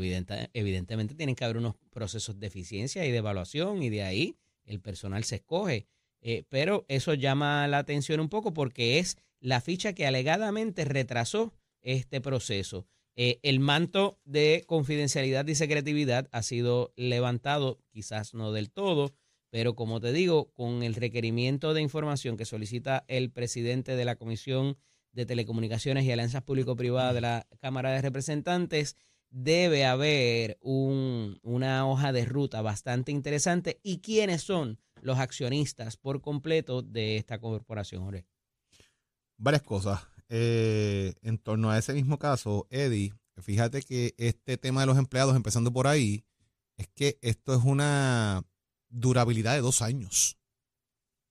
evidentemente 0.54 1.16
tienen 1.16 1.34
que 1.34 1.46
haber 1.46 1.56
unos 1.56 1.76
procesos 1.92 2.38
de 2.38 2.48
eficiencia 2.48 3.06
y 3.06 3.12
de 3.12 3.18
evaluación 3.20 3.82
y 3.82 3.90
de 3.90 4.04
ahí 4.04 4.36
el 4.66 4.82
personal 4.82 5.24
se 5.24 5.36
escoge. 5.36 5.88
Eh, 6.22 6.44
pero 6.50 6.84
eso 6.90 7.14
llama 7.14 7.66
la 7.70 7.78
atención 7.78 8.20
un 8.20 8.28
poco 8.28 8.54
porque 8.54 9.00
es 9.00 9.18
la 9.40 9.62
ficha 9.62 9.94
que 9.94 10.06
alegadamente 10.06 10.84
retrasó 10.84 11.54
este 11.82 12.22
proceso. 12.22 12.88
Eh, 13.16 13.40
el 13.44 13.60
manto 13.60 14.20
de 14.24 14.64
confidencialidad 14.66 15.46
y 15.48 15.56
secretividad 15.56 16.30
ha 16.32 16.42
sido 16.42 16.94
levantado, 16.96 17.80
quizás 17.92 18.34
no 18.34 18.52
del 18.52 18.72
todo, 18.72 19.14
pero 19.50 19.76
como 19.76 20.00
te 20.00 20.14
digo, 20.14 20.52
con 20.54 20.84
el 20.84 20.96
requerimiento 20.96 21.74
de 21.74 21.82
información 21.82 22.38
que 22.38 22.46
solicita 22.46 23.04
el 23.08 23.32
presidente 23.32 23.96
de 23.96 24.06
la 24.06 24.16
Comisión 24.16 24.78
de 25.12 25.26
Telecomunicaciones 25.26 26.06
y 26.06 26.12
Alianzas 26.12 26.44
Público-Privadas 26.44 27.16
de 27.16 27.22
la 27.22 27.48
Cámara 27.60 27.92
de 27.92 28.02
Representantes, 28.02 28.96
debe 29.32 29.86
haber 29.86 30.58
un, 30.62 31.40
una 31.44 31.88
hoja 31.88 32.12
de 32.12 32.26
ruta 32.26 32.62
bastante 32.62 33.12
interesante. 33.12 33.80
¿Y 33.84 34.00
quiénes 34.00 34.44
son 34.44 34.80
los 35.02 35.18
accionistas 35.20 35.98
por 35.98 36.22
completo 36.22 36.82
de 36.82 37.18
esta 37.18 37.40
corporación, 37.40 38.04
Jorge? 38.04 38.26
Varias 39.38 39.64
cosas. 39.64 40.08
Eh, 40.30 41.16
en 41.22 41.38
torno 41.40 41.72
a 41.72 41.78
ese 41.78 41.94
mismo 41.94 42.20
caso, 42.20 42.68
Eddie, 42.70 43.14
fíjate 43.38 43.82
que 43.82 44.14
este 44.18 44.58
tema 44.58 44.82
de 44.82 44.88
los 44.88 44.98
empleados, 44.98 45.36
empezando 45.36 45.74
por 45.74 45.88
ahí, 45.88 46.24
es 46.78 46.88
que 46.88 47.18
esto 47.22 47.54
es 47.54 47.64
una 47.64 48.44
durabilidad 48.90 49.56
de 49.56 49.62
dos 49.62 49.82
años. 49.82 50.38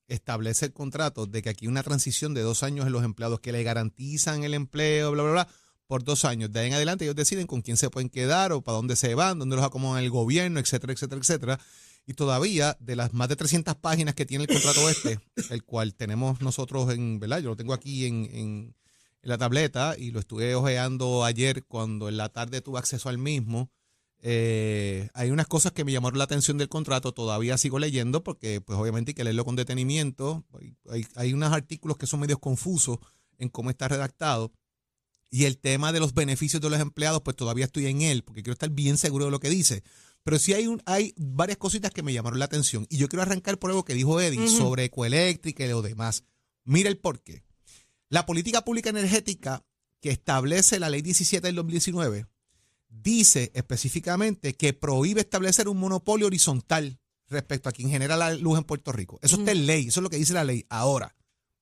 Establece 0.09 0.67
el 0.67 0.73
contrato 0.73 1.27
de 1.27 1.43
que 1.43 1.51
aquí 1.51 1.67
una 1.67 1.83
transición 1.83 2.35
de 2.35 2.43
dos 2.43 2.63
años 2.63 2.87
en 2.87 2.93
los 2.93 3.05
empleados 3.05 3.41
que 3.41 3.53
le 3.53 3.63
garantizan 3.63 4.43
el 4.43 4.55
empleo, 4.55 5.13
bla, 5.13 5.23
bla, 5.23 5.33
bla 5.33 5.49
por 5.89 6.05
dos 6.05 6.25
años. 6.25 6.53
De 6.53 6.61
ahí 6.61 6.69
en 6.69 6.75
adelante 6.75 7.05
ellos 7.05 7.17
deciden 7.17 7.47
con 7.47 7.63
quién 7.63 7.77
se 7.77 7.91
pueden 7.91 8.11
quedar 8.11 8.53
o 8.53 8.63
para 8.63 8.77
dónde 8.77 8.95
se 8.95 9.15
van, 9.15 9.39
dónde 9.39 9.57
los 9.57 9.65
acomodan 9.65 10.05
el 10.05 10.11
gobierno, 10.11 10.61
etcétera, 10.61 10.93
etcétera, 10.93 11.21
etcétera. 11.21 11.61
Y 12.07 12.15
todavía, 12.15 12.77
de 12.81 12.95
las 12.95 13.13
más 13.13 13.29
de 13.29 13.37
300 13.37 13.75
páginas 13.77 14.15
que 14.15 14.25
tiene 14.25 14.45
el 14.45 14.49
contrato 14.49 14.89
este, 14.89 15.19
el 15.51 15.65
cual 15.65 15.95
tenemos 15.95 16.41
nosotros 16.41 16.93
en, 16.93 17.19
¿verdad? 17.19 17.41
Yo 17.41 17.51
lo 17.51 17.57
tengo 17.57 17.73
aquí 17.73 18.07
en, 18.07 18.29
en, 18.33 18.77
la 19.23 19.39
tableta 19.39 19.97
y 19.99 20.11
lo 20.11 20.21
estuve 20.21 20.55
ojeando 20.55 21.25
ayer 21.25 21.65
cuando 21.65 22.09
en 22.09 22.17
la 22.17 22.29
tarde 22.29 22.61
tuve 22.61 22.79
acceso 22.79 23.09
al 23.09 23.19
mismo. 23.19 23.71
Eh, 24.21 25.09
hay 25.15 25.31
unas 25.31 25.47
cosas 25.47 25.73
que 25.73 25.85
me 25.85 25.93
llamaron 25.93 26.19
la 26.19 26.25
atención 26.25 26.59
del 26.59 26.69
contrato, 26.69 27.13
todavía 27.13 27.57
sigo 27.57 27.79
leyendo 27.79 28.25
porque 28.25 28.61
pues 28.61 28.79
obviamente 28.79 29.11
hay 29.11 29.15
que 29.15 29.25
leerlo 29.25 29.45
con 29.45 29.57
detenimiento. 29.57 30.45
Hay, 30.91 31.07
hay 31.15 31.33
unos 31.33 31.53
artículos 31.53 31.97
que 31.97 32.07
son 32.07 32.21
medios 32.21 32.39
confusos 32.39 32.99
en 33.39 33.49
cómo 33.49 33.71
está 33.71 33.89
redactado. 33.89 34.53
Y 35.31 35.45
el 35.45 35.59
tema 35.59 35.93
de 35.93 36.01
los 36.01 36.15
beneficios 36.15 36.63
de 36.63 36.71
los 36.71 36.81
empleados, 36.81 37.21
pues 37.23 37.37
todavía 37.37 37.67
estoy 37.67 37.87
en 37.87 38.01
él, 38.01 38.25
porque 38.25 38.43
quiero 38.43 38.55
estar 38.55 38.71
bien 38.71 38.97
seguro 38.97 39.27
de 39.27 39.31
lo 39.31 39.41
que 39.41 39.51
dice. 39.51 39.83
Pero 40.25 40.39
sí 40.39 40.55
hay, 40.55 40.67
un, 40.67 40.83
hay 40.87 41.15
varias 41.17 41.59
cositas 41.59 41.91
que 41.91 42.03
me 42.03 42.13
llamaron 42.13 42.39
la 42.39 42.47
atención. 42.47 42.87
Y 42.89 42.97
yo 42.97 43.09
quiero 43.09 43.23
arrancar 43.23 43.59
por 43.59 43.71
algo 43.71 43.85
que 43.85 43.95
dijo 43.95 44.21
Eddie 44.21 44.49
sobre 44.49 44.85
ecoeléctrica 44.85 45.65
y 45.65 45.69
lo 45.69 45.83
demás. 45.83 46.25
Mira 46.65 46.89
el 46.89 46.99
porqué. 46.99 47.45
La 48.11 48.25
política 48.25 48.65
pública 48.65 48.89
energética 48.89 49.65
que 50.01 50.11
establece 50.11 50.79
la 50.79 50.89
ley 50.89 51.03
17 51.03 51.47
del 51.47 51.57
2019 51.57 52.27
dice 52.89 53.51
específicamente 53.55 54.55
que 54.55 54.73
prohíbe 54.73 55.21
establecer 55.21 55.69
un 55.69 55.79
monopolio 55.79 56.27
horizontal 56.27 56.99
respecto 57.29 57.69
a 57.69 57.73
quien 57.73 57.91
genera 57.91 58.17
la 58.17 58.35
luz 58.35 58.57
en 58.57 58.65
Puerto 58.65 58.93
Rico. 58.93 59.19
Eso 59.21 59.37
está 59.37 59.53
en 59.53 59.67
ley, 59.67 59.89
eso 59.89 60.01
es 60.01 60.03
lo 60.03 60.09
que 60.09 60.17
dice 60.17 60.33
la 60.33 60.45
ley. 60.45 60.65
Ahora, 60.71 61.15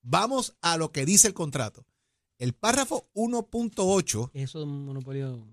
vamos 0.02 0.56
a 0.60 0.76
lo 0.76 0.92
que 0.92 1.04
dice 1.04 1.26
el 1.26 1.34
contrato. 1.34 1.84
El 2.38 2.52
párrafo 2.52 3.08
1.8. 3.14 4.30
Eso 4.34 4.58
es 4.60 4.64
un 4.64 4.84
monopolio. 4.84 5.44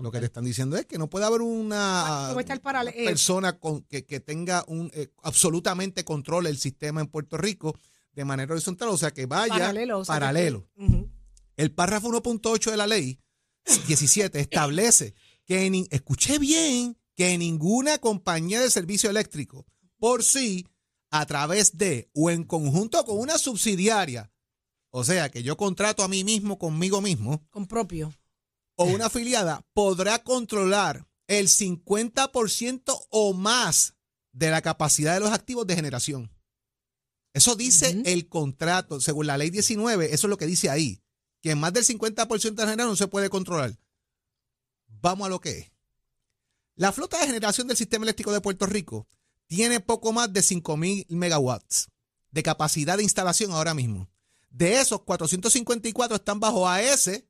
lo 0.00 0.12
que 0.12 0.20
te 0.20 0.26
están 0.26 0.44
diciendo 0.44 0.76
es 0.76 0.86
que 0.86 0.98
no 0.98 1.10
puede 1.10 1.24
haber 1.24 1.42
una, 1.42 2.32
persona 2.36 3.58
con, 3.58 3.82
que, 3.82 4.02
tenga 4.20 4.64
un 4.68 4.92
eh, 4.94 5.08
absolutamente 5.22 6.04
control 6.04 6.46
el 6.46 6.58
sistema 6.58 7.00
en 7.00 7.08
Puerto 7.08 7.36
Rico 7.36 7.74
de 8.18 8.24
manera 8.24 8.52
horizontal, 8.52 8.88
o 8.88 8.96
sea 8.96 9.12
que 9.12 9.26
vaya 9.26 9.72
paralelo. 10.06 10.68
El 11.56 11.72
párrafo 11.72 12.08
1.8 12.08 12.70
de 12.70 12.76
la 12.76 12.86
ley 12.86 13.20
17 13.86 14.38
establece 14.40 15.14
que, 15.44 15.86
escuché 15.90 16.38
bien, 16.38 16.96
que 17.14 17.36
ninguna 17.38 17.98
compañía 17.98 18.60
de 18.60 18.70
servicio 18.70 19.10
eléctrico 19.10 19.66
por 19.98 20.22
sí, 20.22 20.66
a 21.10 21.26
través 21.26 21.76
de 21.76 22.08
o 22.14 22.30
en 22.30 22.44
conjunto 22.44 23.04
con 23.04 23.18
una 23.18 23.38
subsidiaria 23.38 24.30
o 24.90 25.04
sea, 25.04 25.30
que 25.30 25.42
yo 25.42 25.56
contrato 25.56 26.02
a 26.02 26.08
mí 26.08 26.24
mismo 26.24 26.58
conmigo 26.58 27.00
mismo. 27.00 27.46
Con 27.50 27.66
propio. 27.66 28.14
O 28.76 28.84
una 28.84 29.06
afiliada 29.06 29.66
podrá 29.74 30.22
controlar 30.22 31.06
el 31.26 31.48
50% 31.48 33.06
o 33.10 33.34
más 33.34 33.94
de 34.32 34.50
la 34.50 34.62
capacidad 34.62 35.14
de 35.14 35.20
los 35.20 35.32
activos 35.32 35.66
de 35.66 35.76
generación. 35.76 36.30
Eso 37.38 37.54
dice 37.54 38.02
el 38.04 38.28
contrato, 38.28 39.00
según 39.00 39.28
la 39.28 39.38
ley 39.38 39.50
19, 39.50 40.12
eso 40.12 40.26
es 40.26 40.28
lo 40.28 40.36
que 40.36 40.46
dice 40.46 40.70
ahí, 40.70 41.00
que 41.40 41.54
más 41.54 41.72
del 41.72 41.84
50% 41.84 42.26
de 42.26 42.64
la 42.64 42.70
generación 42.70 42.88
no 42.88 42.96
se 42.96 43.06
puede 43.06 43.30
controlar. 43.30 43.78
Vamos 44.88 45.26
a 45.26 45.30
lo 45.30 45.40
que 45.40 45.58
es. 45.58 45.72
La 46.74 46.90
flota 46.90 47.20
de 47.20 47.26
generación 47.26 47.68
del 47.68 47.76
sistema 47.76 48.04
eléctrico 48.04 48.32
de 48.32 48.40
Puerto 48.40 48.66
Rico 48.66 49.06
tiene 49.46 49.78
poco 49.78 50.12
más 50.12 50.32
de 50.32 50.40
5.000 50.40 51.06
megawatts 51.10 51.88
de 52.32 52.42
capacidad 52.42 52.96
de 52.96 53.04
instalación 53.04 53.52
ahora 53.52 53.72
mismo. 53.72 54.10
De 54.50 54.80
esos, 54.80 55.02
454 55.02 56.16
están 56.16 56.40
bajo 56.40 56.68
AS 56.68 57.22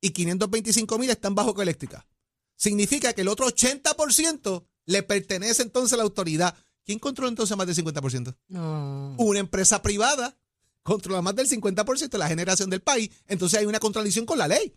y 0.00 0.10
525 0.10 0.98
mil 0.98 1.10
están 1.10 1.34
bajo 1.34 1.54
coeléctrica. 1.54 2.08
Significa 2.56 3.12
que 3.12 3.20
el 3.20 3.28
otro 3.28 3.46
80% 3.46 4.66
le 4.86 5.02
pertenece 5.02 5.60
entonces 5.60 5.92
a 5.92 5.96
la 5.98 6.04
autoridad. 6.04 6.56
¿Quién 6.84 6.98
controla 6.98 7.30
entonces 7.30 7.56
más 7.56 7.66
del 7.66 7.76
50%? 7.76 8.36
No. 8.48 9.14
Una 9.18 9.38
empresa 9.38 9.80
privada 9.80 10.36
controla 10.82 11.22
más 11.22 11.34
del 11.34 11.48
50% 11.48 12.10
de 12.10 12.18
la 12.18 12.28
generación 12.28 12.70
del 12.70 12.82
país. 12.82 13.10
Entonces 13.26 13.58
hay 13.58 13.66
una 13.66 13.80
contradicción 13.80 14.26
con 14.26 14.38
la 14.38 14.48
ley. 14.48 14.74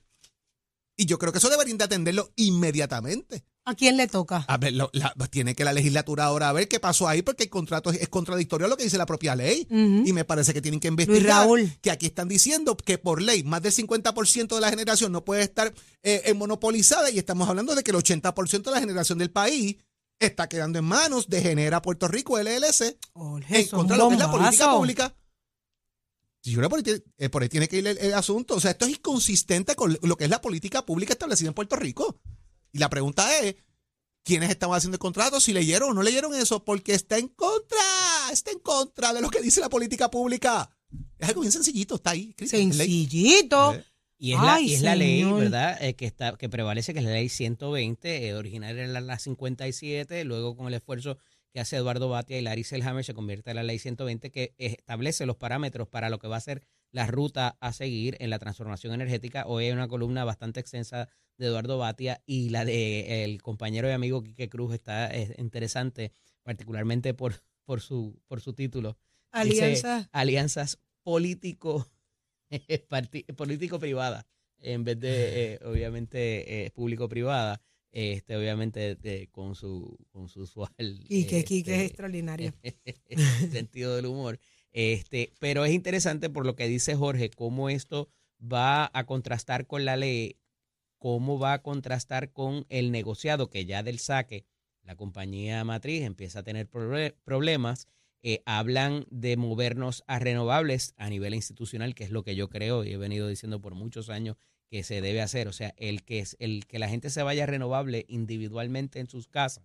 Y 0.96 1.06
yo 1.06 1.20
creo 1.20 1.32
que 1.32 1.38
eso 1.38 1.50
deberían 1.50 1.78
de 1.78 1.84
atenderlo 1.84 2.32
inmediatamente. 2.36 3.46
¿A 3.66 3.76
quién 3.76 3.98
le 3.98 4.08
toca? 4.08 4.46
A 4.48 4.58
ver, 4.58 4.74
tiene 5.30 5.54
que 5.54 5.66
la 5.66 5.74
legislatura 5.74 6.24
ahora 6.24 6.48
a 6.48 6.54
ver 6.54 6.70
qué 6.70 6.80
pasó 6.80 7.08
ahí, 7.08 7.22
porque 7.22 7.44
el 7.44 7.50
contrato 7.50 7.92
es, 7.92 8.08
contradictorio 8.08 8.66
a 8.66 8.70
lo 8.70 8.78
que 8.78 8.86
dice 8.86 8.98
la 8.98 9.06
propia 9.06 9.36
ley. 9.36 9.68
Y 9.70 10.14
me 10.14 10.24
parece 10.24 10.54
que 10.54 10.62
tienen 10.62 10.80
que 10.80 10.88
investigar. 10.88 11.48
Que 11.82 11.92
aquí 11.92 12.06
están 12.06 12.30
diciendo 12.30 12.78
que 12.78 12.98
por 12.98 13.22
ley 13.22 13.44
más 13.44 13.62
del 13.62 13.74
50% 13.74 14.56
de 14.56 14.62
la 14.62 14.70
generación 14.70 15.12
no 15.12 15.26
puede 15.26 15.42
estar 15.44 15.74
eh, 16.02 16.34
monopolizada, 16.34 17.12
y 17.12 17.20
estamos 17.20 17.50
hablando 17.50 17.76
de 17.76 17.84
que 17.84 17.92
el 17.92 17.98
80% 17.98 18.64
de 18.64 18.72
la 18.72 18.80
generación 18.80 19.18
del 19.18 19.30
país 19.30 19.76
está 20.20 20.50
quedando 20.50 20.80
en 20.80 20.86
manos 20.86 21.28
de 21.30 21.42
Genera 21.42 21.82
Puerto 21.82 22.08
Rico, 22.08 22.38
LLC, 22.38 22.98
en 23.50 23.68
contra 23.68 23.96
de 23.96 24.04
lo 24.04 24.10
que 24.10 24.16
es 24.16 24.20
la 24.20 24.32
política 24.32 24.72
pública. 24.72 25.16
Creo 26.44 26.70
que 26.70 27.04
eh, 27.18 27.30
por 27.30 27.44
ahí, 27.44 27.50
tiene 27.50 27.68
que 27.68 27.78
ir 27.78 27.88
el, 27.88 28.14
asunto. 28.14 28.56
O 28.56 28.60
sea, 28.60 28.72
esto 28.72 28.86
es 28.86 28.92
inconsistente 28.92 29.76
con 29.76 29.98
lo 30.02 30.16
que 30.16 30.24
es 30.24 30.30
la 30.30 30.42
política 30.42 30.86
pública 30.86 31.14
establecida 31.14 31.50
en 31.50 31.54
Puerto 31.54 31.76
Rico. 31.76 32.20
Y 32.72 32.78
la 32.78 32.90
pregunta 32.90 33.40
es, 33.40 33.56
¿quiénes 34.24 34.50
estaban 34.50 34.78
haciendo 34.78 34.96
el 34.96 35.00
contrato? 35.00 35.42
Si 35.42 35.52
leyeron 35.54 35.90
o 35.90 35.94
no 35.94 36.04
leyeron 36.04 36.34
eso, 36.36 36.64
porque 36.64 36.94
está 36.94 37.18
en 37.18 37.28
contra, 37.30 37.78
está 38.32 38.52
en 38.52 38.60
contra 38.60 39.14
de 39.14 39.22
lo 39.22 39.30
que 39.30 39.42
dice 39.42 39.60
la 39.60 39.70
política 39.70 40.10
pública. 40.10 40.70
Es 41.18 41.28
algo 41.28 41.42
bien 41.42 41.52
sencillito, 41.52 41.96
está 41.96 42.12
ahí. 42.12 42.34
Sencillito. 42.38 43.76
Y 44.20 44.34
es, 44.34 44.42
la, 44.42 44.60
y 44.60 44.74
es 44.74 44.82
la, 44.82 44.96
ley, 44.96 45.24
¿verdad? 45.24 45.78
Eh, 45.84 45.94
que 45.94 46.06
está 46.06 46.36
que 46.38 46.50
prevalece, 46.50 46.94
que 46.94 47.00
es 47.00 47.06
la 47.06 47.12
ley 47.12 47.30
120, 47.30 48.28
eh, 48.28 48.34
originaria 48.34 48.84
en 48.84 48.94
la, 48.94 49.20
57, 49.20 50.24
luego 50.24 50.56
con 50.56 50.68
el 50.68 50.74
esfuerzo 50.74 51.20
que 51.54 51.60
hace 51.60 51.78
Eduardo 51.78 52.10
Batia 52.10 52.38
y 52.38 52.42
Larry 52.42 52.64
Selhammer 52.64 53.04
se 53.04 53.14
convierte 53.14 53.52
en 53.52 53.58
la 53.58 53.64
ley 53.64 53.78
120 53.78 54.32
que 54.32 54.56
establece 54.58 55.26
los 55.28 55.38
parámetros 55.38 55.88
para 55.88 56.10
lo 56.10 56.18
que 56.18 56.28
va 56.28 56.38
a 56.38 56.42
ser 56.42 56.64
la 56.92 57.06
ruta 57.06 57.58
a 57.60 57.74
seguir 57.74 58.18
en 58.20 58.32
la 58.32 58.40
transformación 58.40 58.94
energética. 58.94 59.46
Hoy 59.46 59.66
hay 59.66 59.72
una 59.72 59.88
columna 59.88 60.24
bastante 60.26 60.60
extensa 60.60 61.10
de 61.38 61.48
Eduardo 61.48 61.78
Batia 61.78 62.24
y 62.26 62.50
la 62.50 62.66
de 62.66 63.24
el 63.24 63.42
compañero 63.44 63.88
y 63.88 63.92
amigo 63.92 64.24
Quique 64.24 64.50
Cruz 64.50 64.74
está 64.74 65.08
es 65.08 65.38
interesante, 65.38 66.12
particularmente 66.42 67.14
por, 67.14 67.44
por, 67.66 67.82
su, 67.82 68.20
por 68.28 68.42
su 68.42 68.54
título. 68.54 68.98
Dice, 69.44 69.64
Alianza. 69.64 70.10
alianzas 70.12 70.80
político, 71.04 71.88
político-privada, 73.36 74.26
en 74.60 74.84
vez 74.84 75.00
de, 75.00 75.10
eh, 75.56 75.60
obviamente, 75.66 76.66
eh, 76.66 76.72
público-privada. 76.72 77.62
Este, 77.92 78.36
obviamente, 78.36 78.96
de- 78.96 79.28
con 79.32 79.56
su 79.56 79.98
con 80.12 80.28
su 80.28 80.42
usual 80.42 80.70
Quique 81.08 81.40
es 81.40 81.52
este, 81.52 81.86
extraordinario. 81.86 82.54
sentido 83.52 83.96
del 83.96 84.06
humor. 84.08 84.40
Este, 84.72 85.34
pero 85.40 85.66
es 85.66 85.72
interesante 85.74 86.30
por 86.30 86.46
lo 86.46 86.56
que 86.56 86.68
dice 86.68 86.96
Jorge, 86.96 87.30
cómo 87.32 87.70
esto 87.70 88.10
va 88.40 88.92
a 88.94 89.06
contrastar 89.06 89.66
con 89.66 89.86
la 89.86 89.96
ley, 89.96 90.36
cómo 91.00 91.40
va 91.40 91.54
a 91.54 91.62
contrastar 91.64 92.32
con 92.32 92.66
el 92.70 92.92
negociado 92.92 93.50
que 93.50 93.66
ya 93.66 93.82
del 93.82 93.98
saque 94.00 94.46
la 94.84 94.96
compañía 94.96 95.64
matriz 95.64 96.04
empieza 96.04 96.40
a 96.40 96.44
tener 96.44 96.70
proble- 96.70 97.16
problemas. 97.24 97.88
Eh, 98.24 98.42
hablan 98.46 99.06
de 99.10 99.38
movernos 99.38 100.04
a 100.08 100.20
renovables 100.20 100.94
a 100.98 101.10
nivel 101.10 101.34
institucional, 101.36 101.94
que 101.96 102.04
es 102.04 102.10
lo 102.12 102.24
que 102.24 102.36
yo 102.36 102.50
creo 102.50 102.84
y 102.84 102.92
he 102.92 102.98
venido 102.98 103.28
diciendo 103.28 103.62
por 103.62 103.76
muchos 103.76 104.10
años 104.10 104.38
que 104.70 104.84
se 104.84 105.02
debe 105.02 105.22
hacer. 105.22 105.48
O 105.48 105.54
sea, 105.54 105.74
el 105.78 106.04
que, 106.04 106.20
es, 106.20 106.36
el 106.40 106.66
que 106.66 106.80
la 106.80 106.90
gente 106.90 107.10
se 107.10 107.24
vaya 107.24 107.46
renovable 107.46 108.06
individualmente 108.10 109.00
en 109.00 109.08
sus 109.08 109.28
casas 109.28 109.64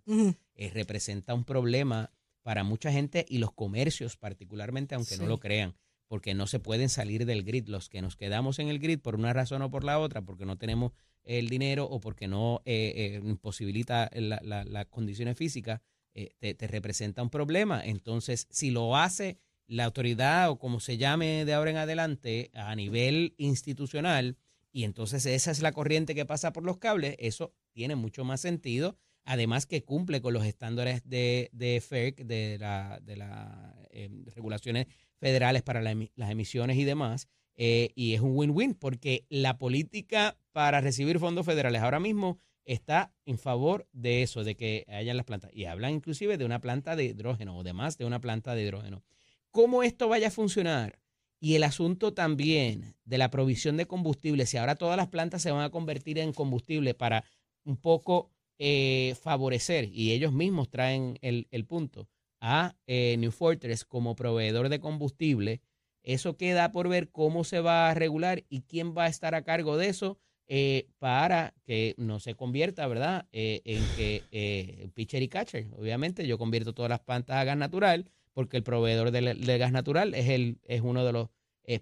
eh, 0.55 0.71
representa 0.73 1.35
un 1.35 1.45
problema 1.45 2.11
para 2.43 2.63
mucha 2.65 2.93
gente 2.93 3.25
y 3.29 3.39
los 3.39 3.53
comercios 3.53 4.17
particularmente, 4.17 4.95
aunque 4.95 5.17
no 5.17 5.27
lo 5.29 5.39
crean, 5.39 5.75
porque 6.09 6.35
no 6.35 6.47
se 6.47 6.59
pueden 6.61 6.89
salir 6.89 7.25
del 7.27 7.45
grid. 7.45 7.69
Los 7.69 7.89
que 7.89 8.03
nos 8.03 8.17
quedamos 8.17 8.59
en 8.59 8.69
el 8.69 8.79
grid 8.79 8.99
por 9.01 9.15
una 9.15 9.33
razón 9.33 9.63
o 9.63 9.71
por 9.71 9.83
la 9.85 9.99
otra, 9.99 10.23
porque 10.23 10.45
no 10.45 10.59
tenemos 10.59 10.93
el 11.25 11.49
dinero 11.49 11.85
o 11.87 12.01
porque 12.01 12.29
no 12.29 12.61
eh, 12.65 12.93
eh, 12.97 13.21
imposibilita 13.25 14.11
la- 14.15 14.41
la- 14.43 14.65
las 14.65 14.87
condiciones 14.87 15.37
físicas, 15.37 15.81
eh, 16.15 16.55
te, 16.55 16.67
representa 16.67 17.23
un 17.23 17.31
problema. 17.31 17.83
Entonces, 17.85 18.47
si 18.51 18.71
lo 18.71 18.97
hace 18.97 19.39
la 19.67 19.85
autoridad 19.85 20.51
o 20.51 20.59
como 20.59 20.81
se 20.81 20.99
llame 20.99 21.45
de 21.45 21.55
ahora 21.55 21.71
en 21.71 21.77
adelante 21.79 22.51
a 22.55 22.75
nivel 22.75 23.35
institucional, 23.39 24.37
y 24.73 24.85
entonces 24.85 25.25
esa 25.27 25.51
es 25.51 25.61
la 25.61 25.73
corriente 25.73 26.15
que 26.15 26.27
pasa 26.27 26.53
por 26.53 26.65
los 26.65 26.79
cables, 26.79 27.17
eso 27.19 27.55
tiene 27.73 27.97
mucho 27.97 28.25
más 28.25 28.41
sentido. 28.41 28.97
Además 29.25 29.67
que 29.67 29.85
cumple 29.85 30.21
con 30.21 30.35
los 30.35 30.45
estándares 30.45 31.09
de, 31.09 31.49
de 31.53 31.81
FERC, 31.81 32.25
de 32.25 32.59
las 32.59 33.05
de 33.05 33.17
la, 33.17 33.77
eh, 33.91 34.11
regulaciones 34.35 34.87
federales 35.19 35.63
para 35.63 35.81
las 35.81 36.31
emisiones 36.31 36.77
y 36.77 36.85
demás. 36.85 37.29
eh, 37.55 37.93
y 37.95 38.15
es 38.15 38.21
un 38.21 38.33
win-win 38.35 38.75
porque 38.75 39.27
la 39.29 39.59
política 39.59 40.37
para 40.53 40.81
recibir 40.81 41.19
fondos 41.19 41.47
federales 41.47 41.83
ahora 41.83 42.01
mismo 42.01 42.41
está 42.65 43.13
en 43.27 43.39
favor 43.39 43.89
de 43.93 44.23
eso, 44.23 44.45
de 44.45 44.57
que 44.57 44.85
hayan 44.89 45.17
las 45.17 45.27
plantas. 45.27 45.51
Y 45.55 45.65
hablan 45.65 45.95
inclusive 45.95 46.39
de 46.39 46.45
una 46.45 46.61
planta 46.61 46.97
de 46.97 47.05
hidrógeno 47.05 47.57
o 47.57 47.63
de 47.63 47.73
más 47.73 47.99
de 47.99 48.05
una 48.05 48.21
planta 48.21 48.55
de 48.55 48.63
hidrógeno. 48.63 49.03
¿Cómo 49.51 49.83
esto 49.83 50.09
vaya 50.09 50.29
a 50.29 50.31
funcionar? 50.31 50.99
Y 51.41 51.57
el 51.57 51.65
asunto 51.65 52.15
también 52.15 52.95
de 53.05 53.19
la 53.19 53.31
provisión 53.31 53.77
de 53.77 53.87
combustible, 53.87 54.47
si 54.47 54.57
ahora 54.57 54.77
todas 54.77 54.97
las 54.97 55.09
plantas 55.09 55.43
se 55.43 55.51
van 55.51 55.63
a 55.63 55.71
convertir 55.71 56.19
en 56.19 56.33
combustible 56.33 56.95
para 56.95 57.25
un 57.65 57.77
poco 57.77 58.31
eh, 58.59 59.17
favorecer, 59.21 59.89
y 59.93 60.13
ellos 60.13 60.33
mismos 60.33 60.71
traen 60.71 61.19
el, 61.21 61.65
punto, 61.67 62.09
a 62.41 62.77
eh, 62.87 63.17
New 63.19 63.33
Fortress 63.33 63.85
como 63.85 64.15
proveedor 64.15 64.69
de 64.69 64.79
combustible, 64.79 65.61
eso 66.05 66.37
queda 66.37 66.73
por 66.73 66.89
ver 66.89 67.11
cómo 67.11 67.45
se 67.45 67.61
va 67.61 67.91
a 67.91 67.95
regular 67.95 68.45
y 68.49 68.63
quién 68.63 68.97
va 68.97 69.05
a 69.05 69.09
estar 69.09 69.35
a 69.35 69.43
cargo 69.43 69.77
de 69.77 69.89
eso 69.89 70.19
eh, 70.49 70.89
para 70.99 71.55
que 71.65 71.95
no 71.97 72.21
se 72.21 72.35
convierta, 72.35 72.87
¿verdad?, 72.87 73.27
Eh, 73.33 73.63
en 73.65 73.83
que 73.97 74.23
eh, 74.33 74.89
pitcher 74.95 75.23
y 75.23 75.29
catcher. 75.29 75.69
Obviamente 75.79 76.27
yo 76.27 76.39
convierto 76.39 76.75
todas 76.75 76.91
las 76.91 77.01
plantas 77.01 77.37
a 77.37 77.45
gas 77.45 77.57
natural 77.57 78.11
porque 78.35 78.57
el 78.57 78.63
proveedor 78.63 79.11
del 79.11 79.59
gas 79.59 79.73
natural 79.73 80.15
es, 80.15 80.29
el, 80.29 80.59
es 80.65 80.81
uno 80.81 81.05
de 81.05 81.13
los 81.13 81.29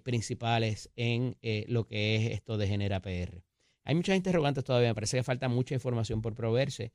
principales 0.03 0.89
en 0.95 1.37
lo 1.67 1.85
que 1.85 2.15
es 2.15 2.31
esto 2.33 2.57
de 2.57 2.67
Genera 2.67 3.01
PR. 3.01 3.43
Hay 3.83 3.95
muchas 3.95 4.17
interrogantes 4.17 4.63
todavía, 4.63 4.89
me 4.89 4.95
parece 4.95 5.17
que 5.17 5.23
falta 5.23 5.47
mucha 5.47 5.73
información 5.75 6.21
por 6.21 6.35
proveerse 6.35 6.91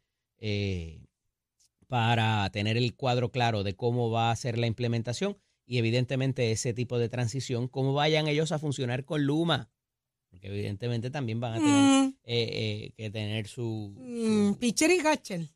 para 1.89 2.49
tener 2.51 2.77
el 2.77 2.95
cuadro 2.95 3.31
claro 3.31 3.63
de 3.63 3.75
cómo 3.75 4.11
va 4.11 4.31
a 4.31 4.37
ser 4.37 4.59
la 4.59 4.67
implementación 4.67 5.39
y 5.65 5.79
evidentemente 5.79 6.53
ese 6.53 6.73
tipo 6.75 6.99
de 6.99 7.09
transición, 7.09 7.69
cómo 7.69 7.93
vayan 7.93 8.29
ellos 8.29 8.53
a 8.53 8.59
funcionar 8.59 9.05
con 9.05 9.25
Luma, 9.25 9.69
porque 10.31 10.49
evidentemente 10.49 11.11
también 11.11 11.41
van 11.41 11.55
a 11.55 11.59
tener 11.59 11.75
Mm, 11.75 12.15
eh, 12.25 12.49
eh, 12.85 12.93
que 12.97 13.11
tener 13.11 13.47
su... 13.49 13.95
mm, 13.97 14.53
su- 14.53 14.59
pitcher 14.59 14.91
y 14.91 14.99
catcher. 14.99 15.49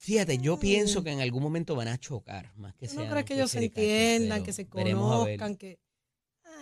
Fíjate, 0.00 0.38
yo 0.38 0.58
pienso 0.60 1.02
que 1.02 1.10
en 1.10 1.20
algún 1.20 1.42
momento 1.42 1.74
van 1.74 1.88
a 1.88 1.98
chocar, 1.98 2.52
más 2.56 2.74
que 2.74 2.86
¿Tú 2.86 2.94
no 2.94 3.24
que 3.24 3.34
ellos 3.34 3.50
se 3.50 3.64
entiendan, 3.64 4.44
que 4.44 4.52
se 4.52 4.68
conozcan, 4.68 5.56
que... 5.56 5.80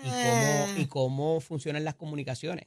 y 0.02 0.08
cómo, 0.22 0.66
y 0.82 0.86
cómo 0.86 1.40
funcionan 1.40 1.84
las 1.84 1.94
comunicaciones 1.96 2.66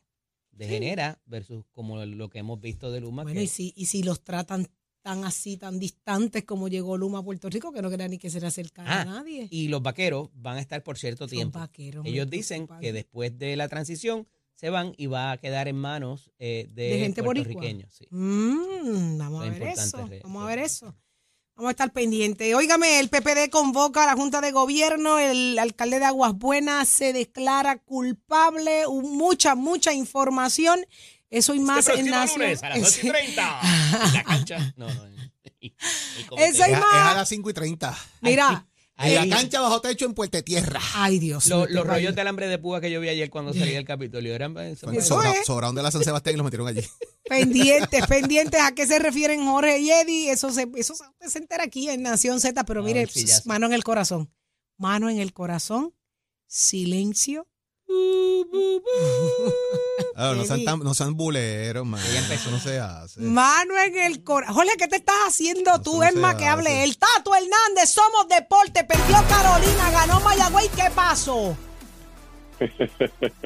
de 0.51 0.65
Sí. 0.67 0.73
Genera 0.73 1.21
versus 1.25 1.65
como 1.71 2.05
lo 2.05 2.29
que 2.29 2.39
hemos 2.39 2.59
visto 2.59 2.91
de 2.91 2.99
Luma. 3.01 3.23
Bueno, 3.23 3.39
que- 3.39 3.45
y 3.45 3.47
si, 3.47 3.73
y 3.75 3.85
si 3.87 4.03
los 4.03 4.23
tratan 4.23 4.67
tan 5.09 5.25
así, 5.25 5.57
tan 5.57 5.79
distantes 5.79 6.43
como 6.43 6.67
llegó 6.67 6.95
Luma 6.95 7.19
a 7.19 7.23
Puerto 7.23 7.49
Rico, 7.49 7.71
que 7.71 7.81
no 7.81 7.89
quería 7.89 8.07
ni 8.07 8.19
que 8.19 8.29
se 8.29 8.39
le 8.39 8.45
acercara 8.45 8.91
Ah, 8.99 9.01
a 9.01 9.05
nadie. 9.05 9.47
y 9.49 9.67
los 9.67 9.81
vaqueros 9.81 10.29
van 10.35 10.57
a 10.57 10.59
estar 10.61 10.83
por 10.83 10.99
cierto 10.99 11.23
Son 11.27 11.29
tiempo. 11.35 11.57
vaqueros, 11.57 12.05
Ellos 12.05 12.29
dicen 12.29 12.67
que 12.79 12.93
después 12.93 13.35
de 13.39 13.55
la 13.55 13.67
transición 13.67 14.27
se 14.53 14.69
van 14.69 14.93
y 14.97 15.07
va 15.07 15.31
a 15.31 15.37
quedar 15.37 15.67
en 15.67 15.77
manos 15.77 16.29
eh, 16.37 16.67
de, 16.73 16.89
De 16.89 16.99
gente 16.99 17.23
puertorriqueños. 17.23 17.91
sí. 17.91 18.05
Mm, 18.11 19.17
vamos 19.17 19.45
a 19.45 19.49
ver 19.49 19.63
eso. 19.63 20.07
es 20.11 20.21
Vamos 20.23 20.43
a 20.43 20.45
ver 20.47 20.59
eso. 20.59 20.95
Vamos 21.55 21.69
a 21.69 21.71
estar 21.71 21.91
pendientes. 21.91 22.53
Óigame, 22.53 22.99
el 22.99 23.09
PPD 23.09 23.49
convoca 23.49 24.03
a 24.03 24.05
la 24.05 24.13
Junta 24.13 24.41
de 24.41 24.51
Gobierno. 24.51 25.17
El 25.17 25.57
alcalde 25.57 25.97
de 25.99 26.05
Aguas 26.05 26.33
Buenas 26.37 26.87
se 26.87 27.13
declara 27.13 27.79
culpable. 27.79 28.83
Mucha, 28.87 29.55
mucha 29.55 29.91
información. 29.93 30.79
Eso 31.29 31.53
y 31.53 31.59
más 31.59 31.87
en 31.89 32.09
Nación. 32.09 32.41
lunes 32.41 32.63
a 32.63 32.69
las 32.69 32.79
8 32.97 32.99
y 33.03 33.09
30. 33.09 33.61
en 34.07 34.13
la 34.13 34.23
cancha. 34.23 34.73
No, 34.77 34.87
no. 34.93 35.09
y- 35.59 35.67
y 35.67 35.69
te- 36.35 36.45
Es, 36.47 36.59
a- 36.61 36.67
ma. 36.69 36.77
es 36.77 36.83
a 36.83 37.13
las 37.15 37.29
5 37.29 37.49
y 37.49 37.53
30. 37.53 37.97
Mira. 38.21 38.65
En 39.01 39.29
la 39.29 39.37
cancha 39.37 39.61
bajo 39.61 39.79
techo 39.79 40.05
en 40.05 40.13
Puerto 40.13 40.43
Tierra. 40.43 40.81
Ay, 40.95 41.19
Dios. 41.19 41.45
Lo- 41.47 41.59
mío, 41.59 41.67
los 41.69 41.83
qué 41.85 41.89
rollos 41.89 42.15
de 42.15 42.19
alambre 42.21 42.47
de 42.49 42.57
púa 42.57 42.81
que 42.81 42.91
yo 42.91 42.99
vi 42.99 43.07
ayer 43.07 43.29
cuando 43.29 43.53
salí 43.53 43.71
del 43.71 43.85
Capitolio 43.85 44.35
eran 44.35 44.57
eso 44.57 44.91
Eso 44.91 45.15
Sobra- 45.15 45.31
es. 45.39 45.45
Sobraron 45.45 45.73
de 45.73 45.83
la 45.83 45.89
San 45.91 46.03
Sebastián 46.03 46.33
y 46.35 46.37
los 46.37 46.43
metieron 46.43 46.67
allí. 46.67 46.81
Pendientes, 47.23 48.05
pendientes. 48.07 48.59
¿A 48.59 48.73
qué 48.73 48.85
se 48.85 48.99
refieren 48.99 49.45
Jorge 49.45 49.79
y 49.79 49.89
Eddie? 49.89 50.31
Eso 50.31 50.51
se, 50.51 50.67
eso 50.75 50.95
se- 50.95 51.29
se 51.29 51.37
entera 51.37 51.63
aquí 51.63 51.89
en 51.89 52.01
Nación 52.03 52.41
Z, 52.41 52.61
pero 52.65 52.81
Ah, 52.81 52.83
mire, 52.83 53.07
mano 53.45 53.67
en 53.67 53.73
el 53.73 53.85
corazón. 53.85 54.33
Mano 54.77 55.09
en 55.09 55.19
el 55.19 55.31
corazón. 55.31 55.93
Silencio. 56.47 57.47
Ah, 60.15 60.33
no, 60.35 60.43
sean 60.45 60.65
tan- 60.65 60.79
no 60.79 60.93
sean 60.93 61.15
buleros, 61.15 61.85
man. 61.85 62.01
Eso 62.31 62.51
no 62.51 62.59
se 62.59 62.79
hace. 62.79 63.21
Mano 63.21 63.77
en 63.77 63.97
el 63.97 64.23
corazón. 64.23 64.55
Jorge, 64.55 64.71
¿qué 64.77 64.87
te 64.87 64.97
estás 64.97 65.15
haciendo 65.27 65.79
tú? 65.81 65.97
no 65.97 66.03
Es 66.03 66.15
más 66.15 66.35
que 66.35 66.45
hable 66.45 66.83
el 66.83 66.97
Tato 66.97 67.33
Hernández. 67.33 67.89
Somos 67.89 68.27
deporte. 68.27 68.83
Perdió 68.83 69.17
Carolina, 69.29 69.91
ganó 69.91 70.19
Mayagüey. 70.19 70.67
¿Qué 70.69 70.89
pasó? 70.93 71.55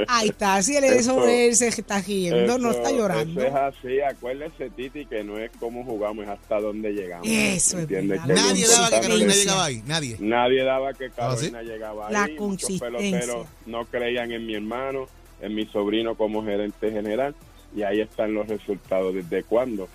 Ahí 0.07 0.29
está. 0.29 0.61
Si 0.61 0.75
él, 0.75 0.83
eso, 0.85 1.27
él 1.27 1.55
se 1.55 1.67
está 1.67 2.01
riendo, 2.01 2.57
no 2.57 2.71
está 2.71 2.91
llorando. 2.91 3.41
Eso 3.41 3.49
es 3.49 3.55
así, 3.55 4.01
acuérdese 4.01 4.69
Titi 4.69 5.05
que 5.05 5.23
no 5.23 5.37
es 5.37 5.51
como 5.59 5.83
jugamos, 5.83 6.23
es 6.25 6.31
hasta 6.31 6.59
dónde 6.59 6.91
llegamos. 6.91 7.27
Eso 7.27 7.79
es 7.79 7.89
Nadie 7.89 8.67
daba 8.67 8.89
que 8.89 8.99
Carolina 9.01 9.33
llegaba 9.33 9.65
ahí. 9.65 9.83
Nadie. 9.85 10.17
Nadie 10.19 10.63
daba 10.63 10.93
que 10.93 11.05
¿Ah, 11.17 11.35
sí? 11.37 11.51
Carolina 11.51 11.61
llegaba 11.61 12.11
La 12.11 12.23
ahí. 12.23 12.35
Muchos 12.39 12.69
consistencia. 12.69 13.19
peloteros 13.19 13.47
no 13.65 13.85
creían 13.85 14.31
en 14.31 14.45
mi 14.45 14.55
hermano, 14.55 15.07
en 15.41 15.55
mi 15.55 15.65
sobrino 15.67 16.15
como 16.15 16.43
gerente 16.43 16.91
general. 16.91 17.35
Y 17.75 17.83
ahí 17.83 18.01
están 18.01 18.33
los 18.33 18.47
resultados. 18.47 19.15
¿Desde 19.15 19.43
cuándo 19.43 19.87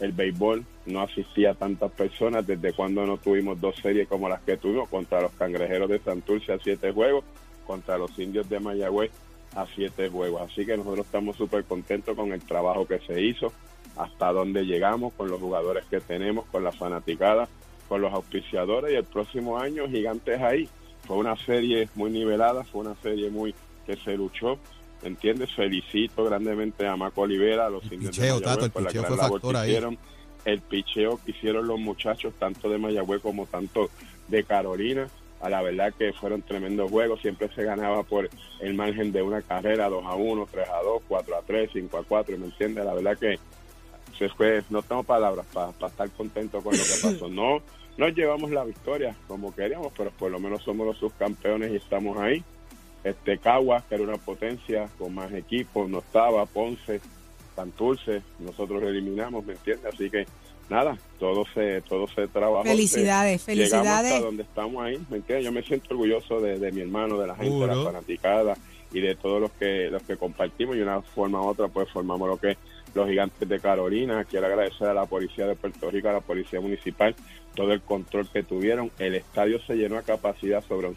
el 0.00 0.12
béisbol 0.12 0.64
no 0.86 1.00
asistía 1.00 1.52
a 1.52 1.54
tantas 1.54 1.90
personas? 1.92 2.46
¿Desde 2.46 2.72
cuándo 2.74 3.06
no 3.06 3.16
tuvimos 3.16 3.60
dos 3.60 3.76
series 3.80 4.06
como 4.08 4.28
las 4.28 4.42
que 4.42 4.56
tuvimos 4.58 4.88
contra 4.88 5.22
los 5.22 5.32
cangrejeros 5.32 5.88
de 5.88 6.00
Santurce 6.00 6.52
a 6.52 6.58
siete 6.58 6.92
juegos, 6.92 7.24
contra 7.64 7.98
los 7.98 8.18
indios 8.18 8.48
de 8.48 8.60
Mayagüez 8.60 9.10
a 9.56 9.66
siete 9.74 10.08
juegos? 10.08 10.42
Así 10.42 10.64
que 10.64 10.76
nosotros 10.76 11.06
estamos 11.06 11.36
súper 11.36 11.64
contentos 11.64 12.16
con 12.16 12.32
el 12.32 12.42
trabajo 12.42 12.86
que 12.86 12.98
se 13.00 13.20
hizo, 13.22 13.52
hasta 13.96 14.32
dónde 14.32 14.64
llegamos, 14.64 15.12
con 15.14 15.28
los 15.30 15.40
jugadores 15.40 15.84
que 15.86 16.00
tenemos, 16.00 16.46
con 16.46 16.64
la 16.64 16.72
fanaticada, 16.72 17.48
con 17.88 18.00
los 18.00 18.12
auspiciadores 18.12 18.92
y 18.92 18.96
el 18.96 19.04
próximo 19.04 19.58
año 19.58 19.88
Gigantes 19.88 20.40
ahí. 20.40 20.68
Fue 21.06 21.16
una 21.16 21.36
serie 21.36 21.88
muy 21.94 22.10
nivelada, 22.10 22.64
fue 22.64 22.80
una 22.80 22.94
serie 23.02 23.30
muy 23.30 23.54
que 23.86 23.96
se 23.96 24.16
luchó. 24.16 24.58
¿Entiendes? 25.02 25.52
Felicito 25.54 26.24
grandemente 26.24 26.86
a 26.86 26.96
Maco 26.96 27.22
Olivera, 27.22 27.66
a 27.66 27.70
los 27.70 27.84
El 27.84 27.94
indios 27.94 28.16
picheo, 28.16 28.40
de 28.40 28.46
Mayagüez 28.46 28.54
Tato, 28.54 28.64
el 28.64 28.70
por 28.70 28.82
la 28.82 28.90
gran 28.90 29.04
fue 29.04 29.16
labor 29.16 29.40
que 29.40 29.56
ahí. 29.58 29.68
hicieron. 29.68 29.98
El 30.46 30.60
picheo 30.60 31.20
que 31.24 31.30
hicieron 31.32 31.66
los 31.66 31.78
muchachos, 31.78 32.32
tanto 32.38 32.68
de 32.70 32.78
Mayagüez 32.78 33.20
como 33.20 33.46
tanto 33.46 33.90
de 34.28 34.44
Carolina. 34.44 35.06
A 35.44 35.50
la 35.50 35.60
verdad 35.60 35.92
que 35.92 36.10
fueron 36.14 36.40
tremendos 36.40 36.90
juegos, 36.90 37.20
siempre 37.20 37.50
se 37.54 37.64
ganaba 37.64 38.02
por 38.02 38.30
el 38.60 38.72
margen 38.72 39.12
de 39.12 39.20
una 39.20 39.42
carrera, 39.42 39.90
2 39.90 40.02
a 40.06 40.14
1, 40.14 40.48
3 40.50 40.68
a 40.70 40.82
2, 40.82 41.02
4 41.06 41.36
a 41.36 41.42
3, 41.42 41.70
5 41.70 41.98
a 41.98 42.02
4, 42.02 42.38
¿me 42.38 42.46
entiendes? 42.46 42.82
La 42.82 42.94
verdad 42.94 43.18
que 43.18 43.38
se 44.18 44.30
fue, 44.30 44.62
no 44.70 44.80
tengo 44.80 45.02
palabras 45.02 45.44
para 45.52 45.70
estar 45.70 46.08
contento 46.12 46.62
con 46.62 46.72
lo 46.72 46.82
que 46.82 46.98
pasó. 47.02 47.28
No, 47.28 47.60
no 47.98 48.08
llevamos 48.08 48.52
la 48.52 48.64
victoria 48.64 49.14
como 49.28 49.54
queríamos, 49.54 49.92
pero 49.94 50.10
por 50.12 50.30
lo 50.30 50.38
menos 50.38 50.62
somos 50.62 50.86
los 50.86 50.96
subcampeones 50.96 51.72
y 51.72 51.76
estamos 51.76 52.16
ahí. 52.16 52.42
Este 53.02 53.36
Caguas, 53.36 53.84
que 53.84 53.96
era 53.96 54.04
una 54.04 54.16
potencia 54.16 54.88
con 54.96 55.14
más 55.14 55.30
equipos, 55.34 55.90
no 55.90 55.98
estaba, 55.98 56.46
Ponce, 56.46 57.02
Santurce, 57.54 58.22
nosotros 58.38 58.82
eliminamos, 58.82 59.44
¿me 59.44 59.52
entiendes? 59.52 59.92
Así 59.92 60.08
que 60.08 60.26
nada, 60.68 60.96
todo 61.18 61.44
se, 61.54 61.80
todo 61.82 62.06
se 62.08 62.26
trabajó. 62.28 62.64
Felicidades, 62.64 63.42
se- 63.42 63.54
llegamos 63.54 63.70
felicidades. 63.86 64.12
hasta 64.12 64.24
donde 64.26 64.42
estamos 64.42 64.84
ahí, 64.84 64.98
¿me 65.10 65.16
entiendes? 65.18 65.44
Yo 65.44 65.52
me 65.52 65.62
siento 65.62 65.88
orgulloso 65.90 66.40
de, 66.40 66.58
de 66.58 66.72
mi 66.72 66.80
hermano, 66.80 67.18
de 67.18 67.26
la 67.26 67.34
gente, 67.36 67.54
de 67.58 67.66
la 67.66 67.82
fanaticada 67.84 68.56
y 68.92 69.00
de 69.00 69.14
todos 69.16 69.40
los 69.40 69.50
que, 69.52 69.88
los 69.90 70.02
que 70.04 70.16
compartimos 70.16 70.74
y 70.76 70.78
de 70.78 70.84
una 70.84 71.02
forma 71.02 71.40
u 71.42 71.46
otra 71.48 71.68
pues 71.68 71.88
formamos 71.90 72.28
lo 72.28 72.36
que 72.38 72.52
es 72.52 72.58
los 72.94 73.08
gigantes 73.08 73.48
de 73.48 73.58
Carolina. 73.58 74.24
Quiero 74.24 74.46
agradecer 74.46 74.86
a 74.86 74.94
la 74.94 75.06
policía 75.06 75.46
de 75.46 75.56
Puerto 75.56 75.90
Rico, 75.90 76.08
a 76.08 76.12
la 76.12 76.20
policía 76.20 76.60
municipal, 76.60 77.14
todo 77.56 77.72
el 77.72 77.80
control 77.80 78.28
que 78.30 78.44
tuvieron. 78.44 78.90
El 79.00 79.16
estadio 79.16 79.60
se 79.66 79.74
llenó 79.74 79.98
a 79.98 80.02
capacidad 80.02 80.62
sobre 80.64 80.88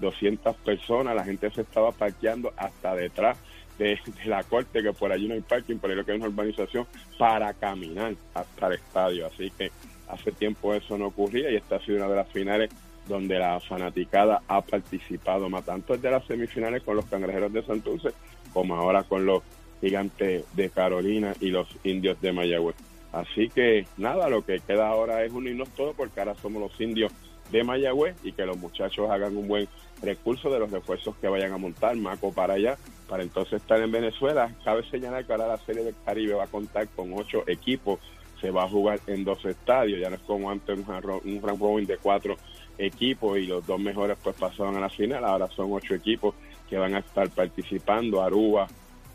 11.200 0.00 0.54
personas. 0.64 1.16
La 1.16 1.24
gente 1.24 1.50
se 1.50 1.62
estaba 1.62 1.90
parqueando 1.92 2.52
hasta 2.56 2.94
detrás 2.94 3.36
de, 3.78 3.98
la 4.26 4.42
corte, 4.42 4.82
que 4.82 4.92
por 4.92 5.12
allí 5.12 5.28
no 5.28 5.34
hay 5.34 5.40
parking, 5.40 5.76
por 5.76 5.90
ahí 5.90 5.96
lo 5.96 6.04
que 6.04 6.12
hay 6.12 6.18
una 6.18 6.28
urbanización, 6.28 6.86
para 7.18 7.52
caminar 7.54 8.14
hasta 8.34 8.66
el 8.66 8.74
estadio. 8.74 9.26
Así 9.26 9.50
que 9.50 9.70
hace 10.08 10.32
tiempo 10.32 10.74
eso 10.74 10.98
no 10.98 11.06
ocurría 11.06 11.50
y 11.50 11.56
esta 11.56 11.76
ha 11.76 11.84
sido 11.84 11.98
una 11.98 12.08
de 12.08 12.16
las 12.16 12.28
finales 12.28 12.70
donde 13.06 13.38
la 13.38 13.58
fanaticada 13.60 14.42
ha 14.48 14.60
participado 14.60 15.48
más 15.48 15.64
tanto 15.64 15.96
de 15.96 16.10
las 16.10 16.24
semifinales 16.26 16.82
con 16.82 16.96
los 16.96 17.06
cangrejeros 17.06 17.52
de 17.52 17.62
Santurce 17.62 18.10
como 18.52 18.76
ahora 18.76 19.02
con 19.02 19.24
los 19.24 19.42
gigantes 19.80 20.44
de 20.54 20.70
Carolina 20.70 21.34
y 21.40 21.48
los 21.48 21.68
indios 21.84 22.20
de 22.20 22.32
Mayagüez. 22.32 22.76
Así 23.12 23.48
que 23.48 23.86
nada, 23.96 24.28
lo 24.28 24.44
que 24.44 24.60
queda 24.60 24.88
ahora 24.88 25.24
es 25.24 25.32
unirnos 25.32 25.70
todos 25.70 25.96
porque 25.96 26.20
ahora 26.20 26.34
somos 26.34 26.60
los 26.60 26.80
indios 26.80 27.12
de 27.50 27.64
Mayagüez 27.64 28.16
y 28.22 28.32
que 28.32 28.46
los 28.46 28.56
muchachos 28.56 29.10
hagan 29.10 29.36
un 29.36 29.48
buen 29.48 29.68
recurso 30.02 30.50
de 30.50 30.58
los 30.58 30.70
refuerzos 30.70 31.16
que 31.16 31.28
vayan 31.28 31.52
a 31.52 31.58
montar, 31.58 31.96
Maco 31.96 32.32
para 32.32 32.54
allá, 32.54 32.76
para 33.08 33.22
entonces 33.22 33.60
estar 33.60 33.80
en 33.80 33.90
Venezuela. 33.90 34.54
Cabe 34.64 34.88
señalar 34.90 35.24
que 35.24 35.32
ahora 35.32 35.48
la 35.48 35.58
Serie 35.58 35.84
del 35.84 35.94
Caribe 36.04 36.34
va 36.34 36.44
a 36.44 36.48
contar 36.48 36.88
con 36.88 37.12
ocho 37.14 37.44
equipos, 37.46 38.00
se 38.40 38.50
va 38.50 38.64
a 38.64 38.68
jugar 38.68 39.00
en 39.06 39.24
dos 39.24 39.44
estadios, 39.44 40.00
ya 40.00 40.10
no 40.10 40.16
es 40.16 40.22
como 40.22 40.50
antes 40.50 40.78
un, 40.78 41.42
round 41.42 41.60
robin 41.60 41.86
de 41.86 41.96
cuatro 41.96 42.36
equipos 42.76 43.38
y 43.38 43.46
los 43.46 43.66
dos 43.66 43.80
mejores 43.80 44.16
pues 44.22 44.36
pasaban 44.36 44.76
a 44.76 44.80
la 44.80 44.88
final, 44.88 45.24
ahora 45.24 45.48
son 45.48 45.72
ocho 45.72 45.94
equipos 45.94 46.34
que 46.68 46.76
van 46.76 46.94
a 46.94 46.98
estar 46.98 47.28
participando, 47.30 48.22
Aruba, 48.22 48.68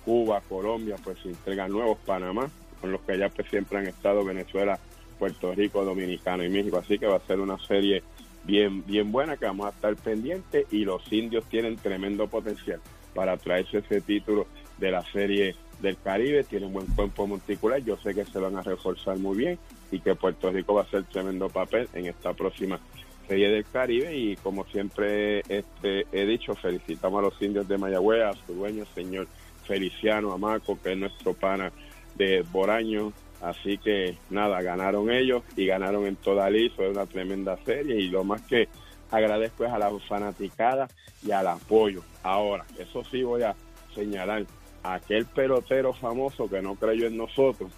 Cuba, 0.03 0.41
Colombia, 0.41 0.95
pues 1.03 1.19
se 1.19 1.29
entregan 1.29 1.71
nuevos, 1.71 1.97
Panamá, 2.05 2.49
con 2.81 2.91
los 2.91 3.01
que 3.01 3.17
ya 3.17 3.29
pues, 3.29 3.47
siempre 3.49 3.77
han 3.77 3.87
estado. 3.87 4.25
Venezuela, 4.25 4.77
Puerto 5.17 5.53
Rico, 5.53 5.85
Dominicano 5.85 6.43
y 6.43 6.49
México, 6.49 6.77
así 6.77 6.97
que 6.97 7.05
va 7.05 7.17
a 7.17 7.27
ser 7.27 7.39
una 7.39 7.57
serie 7.59 8.03
bien, 8.45 8.85
bien 8.85 9.11
buena 9.11 9.37
que 9.37 9.45
vamos 9.45 9.67
a 9.67 9.69
estar 9.69 9.95
pendientes 9.95 10.65
y 10.71 10.85
los 10.85 11.11
indios 11.11 11.45
tienen 11.45 11.75
tremendo 11.75 12.27
potencial 12.27 12.79
para 13.13 13.37
traerse 13.37 13.79
ese 13.79 14.01
título 14.01 14.47
de 14.77 14.91
la 14.91 15.03
serie 15.11 15.55
del 15.81 15.97
Caribe, 15.97 16.43
tienen 16.43 16.73
buen 16.73 16.87
cuerpo 16.87 17.27
monticular, 17.27 17.83
yo 17.83 17.97
sé 17.97 18.13
que 18.13 18.25
se 18.25 18.39
van 18.39 18.57
a 18.57 18.61
reforzar 18.61 19.17
muy 19.17 19.37
bien 19.37 19.59
y 19.91 19.99
que 19.99 20.15
Puerto 20.15 20.51
Rico 20.51 20.73
va 20.73 20.81
a 20.81 20.85
hacer 20.85 21.03
tremendo 21.03 21.49
papel 21.49 21.87
en 21.93 22.07
esta 22.07 22.33
próxima 22.33 22.79
serie 23.27 23.49
del 23.49 23.65
Caribe. 23.65 24.15
Y 24.15 24.35
como 24.37 24.65
siempre 24.65 25.39
este, 25.49 26.05
he 26.11 26.25
dicho, 26.25 26.55
felicitamos 26.55 27.19
a 27.19 27.27
los 27.27 27.41
indios 27.41 27.67
de 27.67 27.77
Mayagüez, 27.77 28.23
a 28.23 28.33
su 28.45 28.53
dueño, 28.53 28.85
señor 28.95 29.27
Feliciano 29.65 30.31
Amaco, 30.31 30.79
que 30.81 30.93
es 30.93 30.97
nuestro 30.97 31.33
pana 31.33 31.71
de 32.15 32.43
Boraño, 32.51 33.13
así 33.43 33.77
que 33.77 34.17
nada, 34.29 34.61
ganaron 34.61 35.11
ellos 35.11 35.43
y 35.55 35.65
ganaron 35.65 36.07
en 36.07 36.15
toda 36.15 36.49
ley, 36.49 36.69
fue 36.69 36.89
una 36.89 37.05
tremenda 37.05 37.57
serie 37.65 37.99
y 37.99 38.09
lo 38.09 38.23
más 38.23 38.41
que 38.41 38.69
agradezco 39.11 39.65
es 39.65 39.71
a 39.71 39.77
la 39.77 39.91
fanaticada 40.07 40.87
y 41.25 41.31
al 41.31 41.47
apoyo. 41.47 42.01
Ahora, 42.23 42.65
eso 42.79 43.03
sí 43.03 43.21
voy 43.21 43.43
a 43.43 43.55
señalar, 43.93 44.45
aquel 44.81 45.25
pelotero 45.25 45.93
famoso 45.93 46.49
que 46.49 46.61
no 46.61 46.75
creyó 46.75 47.07
en 47.07 47.17
nosotros, 47.17 47.71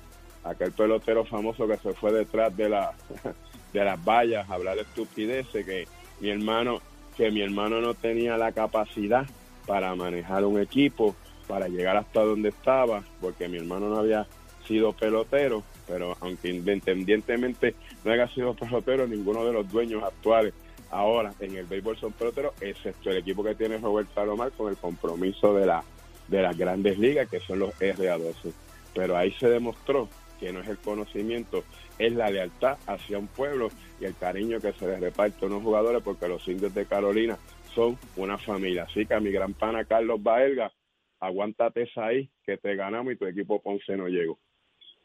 aquel 0.44 0.72
pelotero 0.72 1.26
famoso 1.26 1.68
que 1.68 1.78
se 1.78 1.94
fue 1.94 2.14
detrás 2.14 2.56
de 2.56 2.70
la 2.70 2.94
de 3.74 3.84
las 3.84 4.04
vallas 4.06 4.50
a 4.50 4.54
hablar 4.54 4.76
de 4.76 4.84
estupideces 4.84 5.66
que 5.66 5.86
mi 6.22 6.30
hermano 6.30 6.80
que 7.18 7.30
mi 7.32 7.42
hermano 7.42 7.82
no 7.82 7.94
tenía 7.94 8.38
la 8.38 8.54
capacidad 8.54 9.26
para 9.66 9.94
manejar 9.96 10.46
un 10.46 10.62
equipo 10.62 11.14
para 11.48 11.68
llegar 11.68 11.98
hasta 11.98 12.22
donde 12.22 12.50
estaba 12.50 13.04
porque 13.20 13.50
mi 13.50 13.58
hermano 13.58 13.90
no 13.90 13.98
había 13.98 14.28
sido 14.68 14.94
pelotero 14.94 15.64
pero 15.88 16.18
aunque 16.22 16.50
independientemente 16.50 17.76
no 18.04 18.12
haya 18.12 18.28
sido 18.30 18.54
pelotero 18.56 19.08
ninguno 19.08 19.46
de 19.46 19.54
los 19.54 19.70
dueños 19.70 20.04
actuales 20.04 20.54
ahora 20.92 21.34
en 21.40 21.56
el 21.56 21.66
béisbol 21.66 21.98
son 21.98 22.14
peloteros 22.14 22.54
excepto 22.62 23.10
el 23.10 23.18
equipo 23.18 23.44
que 23.44 23.56
tiene 23.56 23.78
Roberto 23.78 24.14
Salomar 24.16 24.52
con 24.52 24.70
el 24.70 24.78
compromiso 24.78 25.54
de 25.54 25.66
la 25.66 25.84
de 26.28 26.42
las 26.42 26.58
grandes 26.58 26.98
ligas 26.98 27.30
que 27.30 27.40
son 27.40 27.60
los 27.60 27.74
RA12 27.80 28.54
pero 28.94 29.18
ahí 29.18 29.32
se 29.34 29.50
demostró 29.50 30.10
que 30.40 30.52
no 30.52 30.62
es 30.62 30.68
el 30.68 30.78
conocimiento, 30.78 31.64
es 31.98 32.14
la 32.14 32.30
lealtad 32.30 32.78
hacia 32.88 33.18
un 33.18 33.28
pueblo 33.28 33.70
y 34.00 34.06
el 34.06 34.16
cariño 34.16 34.60
que 34.60 34.74
se 34.74 34.88
les 34.88 35.00
reparte 35.00 35.46
a 35.46 35.48
unos 35.48 35.64
jugadores 35.64 36.02
porque 36.04 36.28
los 36.28 36.48
indios 36.48 36.74
de 36.74 36.86
Carolina 36.86 37.38
son 37.74 37.98
una 38.16 38.38
familia. 38.38 38.84
Así 38.84 39.06
que 39.06 39.14
a 39.14 39.20
mi 39.20 39.32
gran 39.32 39.54
pana 39.54 39.86
Carlos 39.86 40.22
Baelga, 40.22 40.72
aguántate 41.20 41.84
esa 41.84 42.08
ahí 42.08 42.30
que 42.46 42.58
te 42.58 42.76
ganamos 42.76 43.14
y 43.14 43.18
tu 43.18 43.26
equipo 43.26 43.62
Ponce 43.62 43.96
no 43.96 44.08
llegó. 44.08 44.40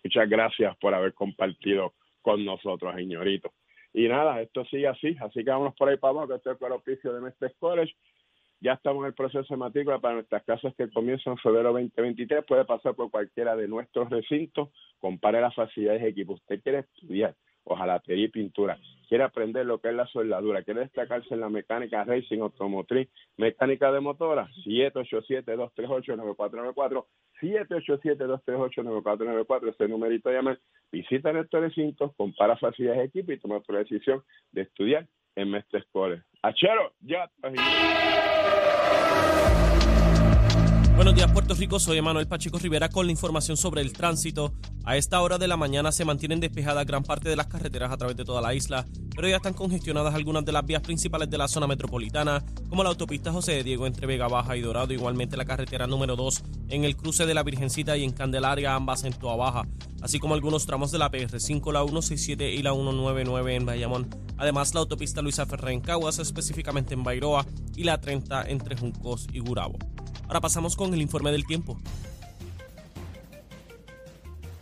Muchas 0.05 0.29
gracias 0.29 0.77
por 0.79 0.95
haber 0.95 1.15
compartido 1.15 1.95
con 2.23 2.45
nosotros, 2.45 2.95
señorito. 2.95 3.53
Y 3.93 4.09
nada, 4.09 4.41
esto 4.41 4.65
sigue 4.67 4.87
así, 4.87 5.17
así 5.21 5.45
que 5.45 5.51
vámonos 5.51 5.75
por 5.75 5.89
ahí 5.89 5.97
para 5.97 6.27
que 6.27 6.35
esto 6.35 6.53
es 6.53 6.63
el 6.63 6.73
oficio 6.73 7.13
de 7.13 7.21
Mestre 7.21 7.53
College. 7.59 7.95
Ya 8.63 8.75
estamos 8.75 9.03
en 9.03 9.07
el 9.07 9.15
proceso 9.15 9.47
de 9.49 9.57
matrícula 9.57 9.99
para 9.99 10.13
nuestras 10.15 10.45
clases 10.45 10.75
que 10.77 10.91
comienzan 10.91 11.33
en 11.33 11.39
febrero 11.39 11.73
2023. 11.73 12.45
Puede 12.45 12.67
pasar 12.67 12.95
por 12.95 13.11
cualquiera 13.11 13.57
de 13.57 13.67
nuestros 13.67 14.11
recintos. 14.11 14.69
Compare 14.99 15.41
las 15.41 15.55
facilidades 15.55 16.03
de 16.03 16.09
equipo. 16.09 16.35
Usted 16.35 16.61
quiere 16.63 16.81
estudiar 16.81 17.35
hojalatería 17.65 18.27
y 18.27 18.29
pintura. 18.29 18.79
Quiere 19.09 19.25
aprender 19.25 19.65
lo 19.65 19.81
que 19.81 19.89
es 19.89 19.95
la 19.95 20.07
soldadura. 20.07 20.63
Quiere 20.63 20.81
destacarse 20.81 21.33
en 21.33 21.41
la 21.41 21.49
mecánica 21.49 22.05
racing, 22.05 22.41
automotriz, 22.41 23.09
mecánica 23.39 23.91
de 23.93 24.01
motora. 24.01 24.47
787-238-9494. 24.67 27.07
787-238-9494. 27.41 29.71
Ese 29.71 29.89
numerito 29.89 30.31
llamar. 30.31 30.61
Visita 30.93 31.33
nuestros 31.33 31.63
recintos, 31.63 32.15
compara 32.17 32.57
facilidades 32.57 33.01
de 33.01 33.07
equipo 33.07 33.33
y 33.33 33.39
toma 33.39 33.61
tu 33.61 33.73
decisión 33.73 34.23
de 34.53 34.63
estudiar 34.63 35.07
en 35.37 35.51
Mestre 35.51 35.85
College. 35.93 36.23
Achero, 36.43 36.93
ya. 37.01 37.31
Buenos 41.01 41.15
días 41.15 41.33
Puerto 41.33 41.55
Rico, 41.55 41.81
soy 41.81 41.97
Emanuel 41.97 42.29
Pacheco 42.29 42.59
Rivera 42.59 42.91
con 42.91 43.07
la 43.07 43.13
información 43.13 43.57
sobre 43.57 43.81
el 43.81 43.95
tránsito. 43.95 44.53
A 44.85 44.99
esta 44.99 45.23
hora 45.23 45.39
de 45.39 45.49
la 45.49 45.57
mañana 45.57 45.93
se 45.93 46.05
mantienen 46.05 46.41
despejadas 46.41 46.85
gran 46.85 47.05
parte 47.05 47.31
de 47.31 47.37
las 47.37 47.47
carreteras 47.47 47.91
a 47.91 47.97
través 47.97 48.19
de 48.19 48.25
toda 48.27 48.43
la 48.43 48.53
isla, 48.53 48.85
pero 49.17 49.27
ya 49.27 49.37
están 49.37 49.55
congestionadas 49.55 50.15
algunas 50.15 50.45
de 50.45 50.53
las 50.53 50.67
vías 50.67 50.83
principales 50.83 51.31
de 51.31 51.39
la 51.39 51.49
zona 51.49 51.67
metropolitana, 51.67 52.45
como 52.69 52.83
la 52.83 52.91
autopista 52.91 53.33
José 53.33 53.53
de 53.53 53.65
Diego 53.65 53.87
entre 53.87 54.07
Vega 54.07 54.29
Baja 54.29 54.59
y 54.59 54.61
Dorado, 54.61 54.93
igualmente 54.93 55.39
la 55.39 55.47
carretera 55.47 55.87
número 55.87 56.17
2 56.17 56.43
en 56.69 56.85
el 56.85 56.99
cruce 56.99 57.25
de 57.25 57.33
la 57.33 57.45
Virgencita 57.45 57.97
y 57.97 58.05
en 58.05 58.13
Candelaria, 58.13 58.75
ambas 58.75 59.05
en 59.05 59.15
Toa 59.15 59.37
Baja, 59.37 59.67
así 60.03 60.19
como 60.19 60.35
algunos 60.35 60.67
tramos 60.67 60.93
de 60.93 60.99
la 60.99 61.11
PR5, 61.11 61.73
la 61.73 61.81
167 61.81 62.53
y 62.53 62.63
la 62.63 62.75
199 62.75 63.55
en 63.55 63.65
Bayamón. 63.65 64.11
Además, 64.37 64.75
la 64.75 64.81
autopista 64.81 65.23
Luisa 65.23 65.47
Ferrer 65.47 65.73
en 65.73 65.81
Caguas, 65.81 66.19
específicamente 66.19 66.93
en 66.93 67.05
Bairoa, 67.05 67.47
y 67.75 67.85
la 67.85 67.99
30 68.03 68.51
entre 68.51 68.77
Juncos 68.77 69.29
y 69.33 69.39
Gurabo. 69.39 69.79
Ahora 70.31 70.43
pasamos 70.43 70.77
con 70.77 70.95
el 70.95 71.03
informe 71.03 71.33
del 71.33 71.45
tiempo. 71.45 71.77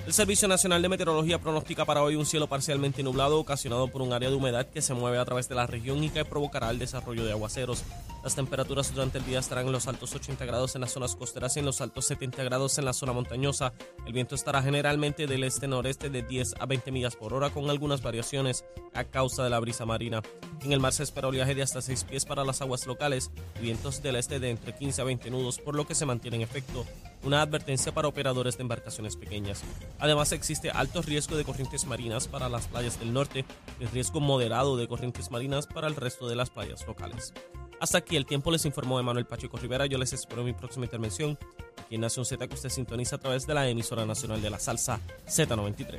El 0.08 0.14
Servicio 0.14 0.48
Nacional 0.48 0.80
de 0.80 0.88
Meteorología 0.88 1.38
pronostica 1.38 1.84
para 1.84 2.02
hoy 2.02 2.16
un 2.16 2.24
cielo 2.24 2.46
parcialmente 2.46 3.02
nublado 3.02 3.38
ocasionado 3.38 3.88
por 3.88 4.00
un 4.00 4.14
área 4.14 4.30
de 4.30 4.36
humedad 4.36 4.64
que 4.64 4.80
se 4.80 4.94
mueve 4.94 5.18
a 5.18 5.24
través 5.26 5.50
de 5.50 5.54
la 5.54 5.66
región 5.66 6.02
y 6.02 6.08
que 6.08 6.24
provocará 6.24 6.70
el 6.70 6.78
desarrollo 6.78 7.26
de 7.26 7.32
aguaceros. 7.32 7.84
Las 8.24 8.34
temperaturas 8.34 8.94
durante 8.94 9.18
el 9.18 9.26
día 9.26 9.38
estarán 9.38 9.66
en 9.66 9.72
los 9.72 9.86
altos 9.86 10.14
80 10.14 10.46
grados 10.46 10.74
en 10.74 10.80
las 10.80 10.92
zonas 10.92 11.14
costeras 11.14 11.54
y 11.54 11.58
en 11.58 11.66
los 11.66 11.82
altos 11.82 12.06
70 12.06 12.42
grados 12.42 12.78
en 12.78 12.86
la 12.86 12.94
zona 12.94 13.12
montañosa. 13.12 13.74
El 14.06 14.14
viento 14.14 14.34
estará 14.34 14.62
generalmente 14.62 15.26
del 15.26 15.44
este-noreste 15.44 16.08
de 16.08 16.22
10 16.22 16.54
a 16.58 16.64
20 16.64 16.90
millas 16.90 17.14
por 17.14 17.34
hora 17.34 17.50
con 17.50 17.68
algunas 17.68 18.00
variaciones 18.00 18.64
a 18.94 19.04
causa 19.04 19.44
de 19.44 19.50
la 19.50 19.60
brisa 19.60 19.84
marina. 19.84 20.22
En 20.62 20.72
el 20.72 20.80
mar 20.80 20.94
se 20.94 21.02
espera 21.02 21.28
oleaje 21.28 21.54
de 21.54 21.60
hasta 21.60 21.82
6 21.82 22.04
pies 22.04 22.24
para 22.24 22.46
las 22.46 22.62
aguas 22.62 22.86
locales 22.86 23.30
y 23.60 23.64
vientos 23.64 24.02
del 24.02 24.16
este 24.16 24.40
de 24.40 24.48
entre 24.48 24.74
15 24.74 25.02
a 25.02 25.04
20 25.04 25.30
nudos, 25.30 25.58
por 25.58 25.76
lo 25.76 25.86
que 25.86 25.94
se 25.94 26.06
mantiene 26.06 26.38
en 26.38 26.44
efecto 26.44 26.86
una 27.28 27.42
advertencia 27.42 27.92
para 27.92 28.08
operadores 28.08 28.56
de 28.56 28.62
embarcaciones 28.62 29.16
pequeñas. 29.16 29.62
Además 29.98 30.32
existe 30.32 30.70
alto 30.70 31.02
riesgo 31.02 31.36
de 31.36 31.44
corrientes 31.44 31.84
marinas 31.86 32.26
para 32.26 32.48
las 32.48 32.66
playas 32.66 32.98
del 32.98 33.12
norte 33.12 33.44
y 33.78 33.84
riesgo 33.84 34.18
moderado 34.18 34.78
de 34.78 34.88
corrientes 34.88 35.30
marinas 35.30 35.66
para 35.66 35.88
el 35.88 35.94
resto 35.94 36.26
de 36.26 36.36
las 36.36 36.48
playas 36.48 36.86
locales. 36.86 37.34
Hasta 37.80 37.98
aquí 37.98 38.16
el 38.16 38.24
tiempo 38.24 38.50
les 38.50 38.64
informó 38.64 38.98
Emanuel 38.98 39.26
Pacheco 39.26 39.58
Rivera. 39.58 39.84
Yo 39.84 39.98
les 39.98 40.12
espero 40.14 40.42
mi 40.42 40.54
próxima 40.54 40.86
intervención 40.86 41.38
aquí 41.76 41.96
en 41.96 42.00
Nación 42.00 42.24
Z 42.24 42.48
que 42.48 42.54
usted 42.54 42.70
sintoniza 42.70 43.16
a 43.16 43.18
través 43.18 43.46
de 43.46 43.52
la 43.52 43.68
emisora 43.68 44.06
nacional 44.06 44.40
de 44.40 44.48
la 44.48 44.58
salsa 44.58 44.98
Z93. 45.28 45.98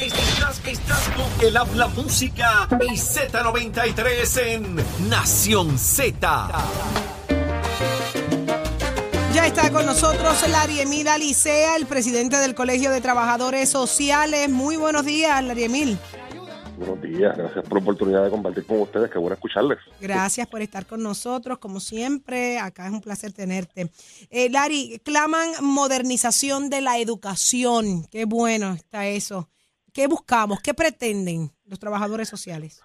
Estás, 0.00 0.66
estás 0.66 1.08
con 1.10 1.46
el 1.46 1.56
habla 1.56 1.88
música 1.88 2.68
y 2.80 2.92
Z93 2.92 4.40
en 4.46 4.76
Nación 5.10 5.76
Z. 5.76 7.19
Ya 9.32 9.46
está 9.46 9.70
con 9.70 9.86
nosotros 9.86 10.48
Larry 10.48 10.80
Emil 10.80 11.06
Alicea, 11.06 11.76
el 11.76 11.86
presidente 11.86 12.36
del 12.36 12.56
Colegio 12.56 12.90
de 12.90 13.00
Trabajadores 13.00 13.68
Sociales. 13.68 14.48
Muy 14.50 14.76
buenos 14.76 15.04
días, 15.04 15.42
Larry 15.44 15.64
Emil. 15.64 15.98
Buenos 16.76 17.00
días, 17.00 17.36
gracias 17.36 17.62
por 17.64 17.74
la 17.74 17.82
oportunidad 17.82 18.24
de 18.24 18.30
compartir 18.30 18.66
con 18.66 18.80
ustedes, 18.80 19.08
qué 19.08 19.18
bueno 19.18 19.34
escucharles. 19.34 19.78
Gracias 20.00 20.48
por 20.48 20.62
estar 20.62 20.84
con 20.84 21.02
nosotros, 21.02 21.58
como 21.58 21.78
siempre, 21.78 22.58
acá 22.58 22.86
es 22.86 22.92
un 22.92 23.00
placer 23.00 23.32
tenerte. 23.32 23.92
Eh, 24.30 24.50
Larry, 24.50 25.00
claman 25.04 25.50
modernización 25.60 26.68
de 26.68 26.80
la 26.80 26.98
educación, 26.98 28.06
qué 28.10 28.24
bueno 28.24 28.72
está 28.72 29.06
eso. 29.06 29.48
¿Qué 29.92 30.06
buscamos? 30.08 30.60
¿Qué 30.60 30.74
pretenden 30.74 31.52
los 31.66 31.78
trabajadores 31.78 32.28
sociales? 32.28 32.80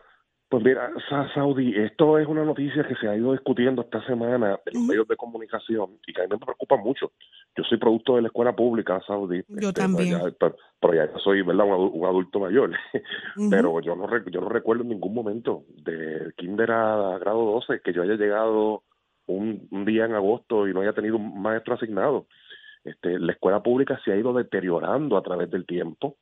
Pues 0.56 0.64
mira, 0.66 0.90
Sa- 1.10 1.28
Saudi, 1.34 1.76
esto 1.76 2.18
es 2.18 2.28
una 2.28 2.46
noticia 2.46 2.88
que 2.88 2.96
se 2.96 3.10
ha 3.10 3.16
ido 3.18 3.34
discutiendo 3.34 3.82
esta 3.82 4.02
semana 4.06 4.58
en 4.66 4.74
los 4.80 4.84
medios 4.88 5.08
de 5.08 5.18
comunicación 5.18 5.98
y 6.08 6.14
que 6.14 6.22
a 6.22 6.24
mí 6.24 6.30
me 6.32 6.38
preocupa 6.38 6.78
mucho. 6.78 7.12
Yo 7.58 7.64
soy 7.66 7.78
producto 7.78 8.16
de 8.16 8.22
la 8.22 8.28
escuela 8.30 8.56
pública, 8.56 9.02
Saudi. 9.06 9.44
Yo 9.50 9.70
este, 9.70 9.82
también. 9.82 10.12
ya- 10.12 10.32
pero, 10.40 10.56
pero 10.80 10.94
ya 10.94 11.10
soy, 11.20 11.42
¿verdad? 11.42 11.66
Un, 11.66 11.92
un 11.94 12.06
adulto 12.06 12.40
mayor. 12.40 12.72
Pero 13.50 13.82
yo 13.82 13.96
no, 13.98 14.08
yo 14.30 14.40
no 14.42 14.48
recuerdo 14.50 14.84
en 14.84 14.90
ningún 14.90 15.14
momento 15.14 15.64
de 15.84 16.32
kinder 16.38 16.72
a 16.72 17.18
grado 17.20 17.44
12 17.52 17.82
que 17.84 17.92
yo 17.92 18.04
haya 18.04 18.16
llegado 18.16 18.84
un, 19.28 19.68
un 19.72 19.84
día 19.86 20.06
en 20.06 20.14
agosto 20.14 20.68
y 20.70 20.74
no 20.74 20.82
haya 20.82 20.94
tenido 20.94 21.18
un 21.18 21.42
maestro 21.42 21.74
asignado. 21.74 22.28
Este, 22.86 23.20
la 23.20 23.34
escuela 23.34 23.62
pública 23.62 24.00
se 24.06 24.14
ha 24.14 24.16
ido 24.16 24.32
deteriorando 24.32 25.18
a 25.18 25.22
través 25.22 25.50
del 25.52 25.66
tiempo 25.66 26.16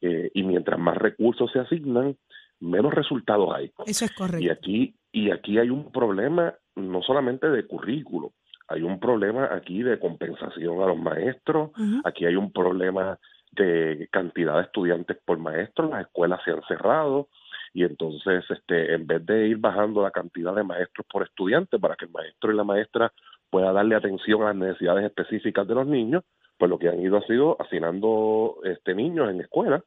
eh, 0.00 0.30
y 0.32 0.42
mientras 0.42 0.78
más 0.78 0.96
recursos 0.96 1.50
se 1.52 1.58
asignan, 1.58 2.16
menos 2.64 2.92
resultados 2.92 3.54
hay. 3.54 3.70
Eso 3.86 4.04
es 4.04 4.10
Y 4.10 4.14
correcto. 4.14 4.52
aquí, 4.52 4.94
y 5.12 5.30
aquí 5.30 5.58
hay 5.58 5.70
un 5.70 5.92
problema 5.92 6.54
no 6.76 7.02
solamente 7.02 7.48
de 7.48 7.66
currículo, 7.66 8.32
hay 8.68 8.82
un 8.82 8.98
problema 8.98 9.48
aquí 9.52 9.82
de 9.82 9.98
compensación 9.98 10.82
a 10.82 10.86
los 10.86 10.98
maestros, 10.98 11.70
aquí 12.04 12.24
hay 12.24 12.36
un 12.36 12.50
problema 12.52 13.18
de 13.52 14.08
cantidad 14.10 14.56
de 14.56 14.62
estudiantes 14.62 15.18
por 15.24 15.38
maestro, 15.38 15.88
las 15.88 16.06
escuelas 16.06 16.40
se 16.44 16.50
han 16.50 16.62
cerrado 16.66 17.28
y 17.72 17.84
entonces 17.84 18.44
este 18.48 18.94
en 18.94 19.06
vez 19.06 19.24
de 19.26 19.48
ir 19.48 19.58
bajando 19.58 20.02
la 20.02 20.10
cantidad 20.10 20.54
de 20.54 20.64
maestros 20.64 21.06
por 21.10 21.22
estudiante 21.22 21.78
para 21.78 21.94
que 21.94 22.06
el 22.06 22.10
maestro 22.10 22.52
y 22.52 22.56
la 22.56 22.64
maestra 22.64 23.12
pueda 23.50 23.72
darle 23.72 23.94
atención 23.94 24.42
a 24.42 24.46
las 24.46 24.56
necesidades 24.56 25.04
específicas 25.04 25.68
de 25.68 25.74
los 25.74 25.86
niños, 25.86 26.24
pues 26.58 26.68
lo 26.68 26.78
que 26.78 26.88
han 26.88 27.00
ido 27.00 27.18
ha 27.18 27.26
sido 27.26 27.56
asignando 27.60 28.56
este 28.64 28.94
niños 28.94 29.30
en 29.30 29.40
escuelas 29.40 29.82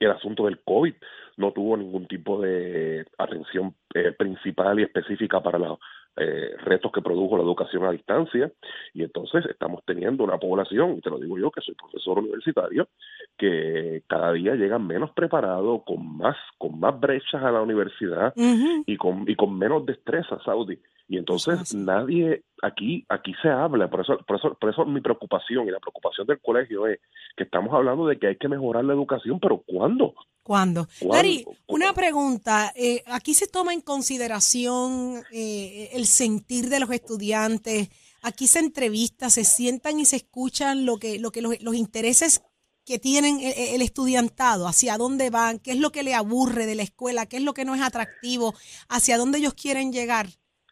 el 0.00 0.10
asunto 0.10 0.44
del 0.44 0.60
COVID 0.60 0.94
no 1.38 1.52
tuvo 1.52 1.76
ningún 1.76 2.06
tipo 2.06 2.40
de 2.40 3.06
atención 3.16 3.74
eh, 3.94 4.12
principal 4.12 4.78
y 4.78 4.82
específica 4.82 5.40
para 5.40 5.58
los 5.58 5.78
eh, 6.16 6.56
retos 6.64 6.90
que 6.90 7.00
produjo 7.00 7.36
la 7.36 7.44
educación 7.44 7.84
a 7.84 7.92
distancia 7.92 8.50
y 8.92 9.04
entonces 9.04 9.46
estamos 9.46 9.84
teniendo 9.86 10.24
una 10.24 10.36
población, 10.36 10.96
y 10.98 11.00
te 11.00 11.10
lo 11.10 11.18
digo 11.18 11.38
yo 11.38 11.52
que 11.52 11.60
soy 11.60 11.74
profesor 11.74 12.18
universitario, 12.18 12.88
que 13.36 14.02
cada 14.08 14.32
día 14.32 14.56
llegan 14.56 14.84
menos 14.84 15.12
preparados, 15.12 15.82
con 15.86 16.16
más, 16.16 16.36
con 16.58 16.80
más 16.80 16.98
brechas 16.98 17.40
a 17.42 17.52
la 17.52 17.62
universidad 17.62 18.32
y 18.34 18.96
con, 18.96 19.24
y 19.28 19.36
con 19.36 19.56
menos 19.56 19.86
destreza, 19.86 20.40
Saudi. 20.44 20.78
Y 21.10 21.16
entonces 21.16 21.74
nadie, 21.74 22.44
aquí, 22.60 23.06
aquí 23.08 23.32
se 23.40 23.48
habla, 23.48 23.88
por 23.88 24.02
eso, 24.02 24.18
por 24.26 24.36
eso, 24.36 24.54
por 24.60 24.70
eso 24.70 24.84
mi 24.84 25.00
preocupación 25.00 25.66
y 25.66 25.70
la 25.70 25.80
preocupación 25.80 26.26
del 26.26 26.38
colegio 26.38 26.86
es 26.86 27.00
que 27.34 27.44
estamos 27.44 27.72
hablando 27.72 28.06
de 28.06 28.18
que 28.18 28.26
hay 28.26 28.36
que 28.36 28.46
mejorar 28.46 28.84
la 28.84 28.92
educación, 28.92 29.40
pero 29.40 29.64
¿cuándo? 29.66 30.14
¿Cuándo? 30.42 30.86
¿Cuándo? 30.98 31.16
Larry, 31.16 31.46
una 31.66 31.94
pregunta. 31.94 32.72
eh, 32.76 33.02
aquí 33.06 33.32
se 33.32 33.46
toma 33.46 33.72
en 33.72 33.80
consideración 33.80 35.22
eh, 35.32 35.88
el 35.94 36.04
sentir 36.04 36.68
de 36.68 36.80
los 36.80 36.90
estudiantes. 36.90 37.88
Aquí 38.20 38.46
se 38.46 38.58
entrevista, 38.58 39.30
se 39.30 39.44
sientan 39.44 40.00
y 40.00 40.04
se 40.04 40.16
escuchan 40.16 40.84
lo 40.84 40.98
que, 40.98 41.18
lo 41.18 41.30
que 41.30 41.40
los, 41.40 41.62
los 41.62 41.74
intereses 41.74 42.42
que 42.84 42.98
tienen 42.98 43.40
el, 43.40 43.54
el 43.56 43.82
estudiantado, 43.82 44.66
hacia 44.66 44.98
dónde 44.98 45.30
van, 45.30 45.58
qué 45.58 45.70
es 45.70 45.78
lo 45.78 45.90
que 45.90 46.02
le 46.02 46.14
aburre 46.14 46.66
de 46.66 46.74
la 46.74 46.82
escuela, 46.82 47.24
qué 47.24 47.38
es 47.38 47.42
lo 47.42 47.54
que 47.54 47.64
no 47.64 47.74
es 47.74 47.80
atractivo, 47.80 48.54
hacia 48.90 49.16
dónde 49.16 49.38
ellos 49.38 49.54
quieren 49.54 49.90
llegar. 49.90 50.28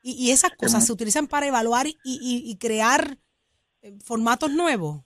Y, 0.09 0.13
y 0.29 0.31
esas 0.31 0.51
cosas 0.53 0.87
se 0.87 0.93
utilizan 0.93 1.27
para 1.27 1.49
evaluar 1.49 1.87
y, 1.89 1.97
y- 2.05 2.49
y 2.49 2.59
crear 2.59 3.19
eh, 3.83 3.93
formatos 4.05 4.53
nuevos. 4.53 5.03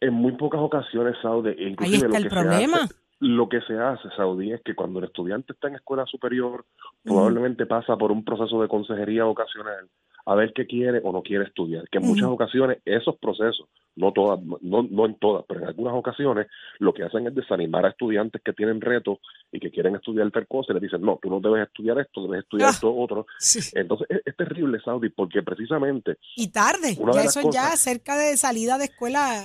En 0.00 0.14
muy 0.14 0.32
pocas 0.36 0.60
ocasiones, 0.60 1.16
Saudi, 1.22 1.50
e 1.50 1.68
inclusive 1.70 1.96
está 1.96 2.08
lo 2.08 2.16
el 2.16 2.22
que 2.22 2.28
problema. 2.30 2.76
Se 2.78 2.84
hace, 2.84 2.94
lo 3.18 3.48
que 3.48 3.60
se 3.62 3.76
hace, 3.78 4.08
Saudi, 4.16 4.52
es 4.52 4.60
que 4.64 4.74
cuando 4.76 5.00
el 5.00 5.06
estudiante 5.06 5.54
está 5.54 5.66
en 5.68 5.74
escuela 5.74 6.04
superior, 6.06 6.66
probablemente 7.02 7.66
pasa 7.66 7.96
por 7.96 8.12
un 8.12 8.24
proceso 8.24 8.60
de 8.62 8.68
consejería 8.68 9.24
vocacional 9.24 9.88
a 10.26 10.34
ver 10.34 10.52
qué 10.54 10.66
quiere 10.66 11.00
o 11.04 11.12
no 11.12 11.22
quiere 11.22 11.44
estudiar. 11.44 11.88
Que 11.90 11.98
en 11.98 12.06
muchas 12.06 12.28
ocasiones 12.28 12.78
esos 12.84 13.16
procesos, 13.18 13.68
no 13.96 14.12
todas, 14.12 14.40
no, 14.62 14.82
no 14.82 15.06
en 15.06 15.18
todas, 15.18 15.44
pero 15.46 15.60
en 15.60 15.66
algunas 15.66 15.94
ocasiones, 15.94 16.46
lo 16.78 16.94
que 16.94 17.02
hacen 17.04 17.26
es 17.26 17.34
desanimar 17.34 17.84
a 17.84 17.90
estudiantes 17.90 18.40
que 18.42 18.52
tienen 18.52 18.80
retos 18.80 19.18
y 19.52 19.60
que 19.60 19.70
quieren 19.70 19.94
estudiar 19.96 20.30
tal 20.30 20.46
cosa 20.46 20.72
y 20.72 20.74
les 20.74 20.82
dicen, 20.82 21.02
no, 21.02 21.18
tú 21.22 21.28
no 21.28 21.40
debes 21.40 21.66
estudiar 21.68 21.98
esto, 21.98 22.22
debes 22.22 22.44
estudiar 22.44 22.70
Ah. 22.70 22.72
esto 22.72 22.94
otro. 22.94 23.26
Entonces 23.74 24.06
es, 24.10 24.22
es 24.24 24.36
terrible, 24.36 24.80
Saudi, 24.84 25.10
porque 25.10 25.42
precisamente 25.42 26.16
Y 26.36 26.48
tarde, 26.48 26.96
ya 27.14 27.22
eso 27.22 27.50
ya 27.50 27.76
cerca 27.76 28.16
de 28.16 28.36
salida 28.36 28.78
de 28.78 28.86
escuela, 28.86 29.44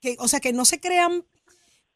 que, 0.00 0.16
o 0.18 0.28
sea 0.28 0.40
que 0.40 0.52
no 0.52 0.64
se 0.64 0.80
crean 0.80 1.24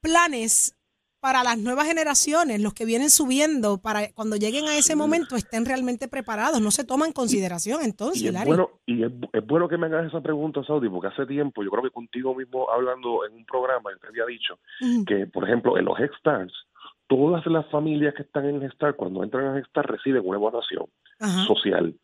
planes 0.00 0.76
para 1.24 1.42
las 1.42 1.56
nuevas 1.58 1.86
generaciones, 1.86 2.60
los 2.60 2.74
que 2.74 2.84
vienen 2.84 3.08
subiendo, 3.08 3.78
para 3.78 4.12
cuando 4.12 4.36
lleguen 4.36 4.68
a 4.68 4.76
ese 4.76 4.94
momento 4.94 5.36
estén 5.36 5.64
realmente 5.64 6.06
preparados, 6.06 6.60
no 6.60 6.70
se 6.70 6.84
toma 6.84 7.06
en 7.06 7.12
consideración 7.14 7.80
entonces, 7.82 8.20
Y 8.20 8.26
es 8.26 8.34
Larry. 8.34 8.48
bueno, 8.48 8.68
y 8.84 9.04
es, 9.04 9.10
es 9.32 9.46
bueno 9.46 9.66
que 9.66 9.78
me 9.78 9.86
hagas 9.86 10.06
esa 10.08 10.20
pregunta, 10.20 10.62
Saudi, 10.64 10.86
porque 10.90 11.06
hace 11.08 11.24
tiempo, 11.24 11.64
yo 11.64 11.70
creo 11.70 11.82
que 11.82 11.88
contigo 11.90 12.34
mismo 12.34 12.70
hablando 12.70 13.24
en 13.24 13.32
un 13.36 13.46
programa, 13.46 13.88
yo 13.90 13.98
te 14.00 14.08
había 14.08 14.26
dicho 14.26 14.58
Ujú. 14.82 15.06
que, 15.06 15.26
por 15.26 15.44
ejemplo, 15.44 15.78
en 15.78 15.86
los 15.86 15.98
Headstars, 15.98 16.52
todas 17.06 17.46
las 17.46 17.64
familias 17.70 18.12
que 18.14 18.20
están 18.22 18.44
en 18.44 18.60
Headstar, 18.62 18.94
cuando 18.94 19.24
entran 19.24 19.46
a 19.46 19.56
Headstar, 19.56 19.90
reciben 19.90 20.20
una 20.26 20.36
evaluación 20.36 20.84
Ajá. 21.20 21.46
social. 21.46 21.94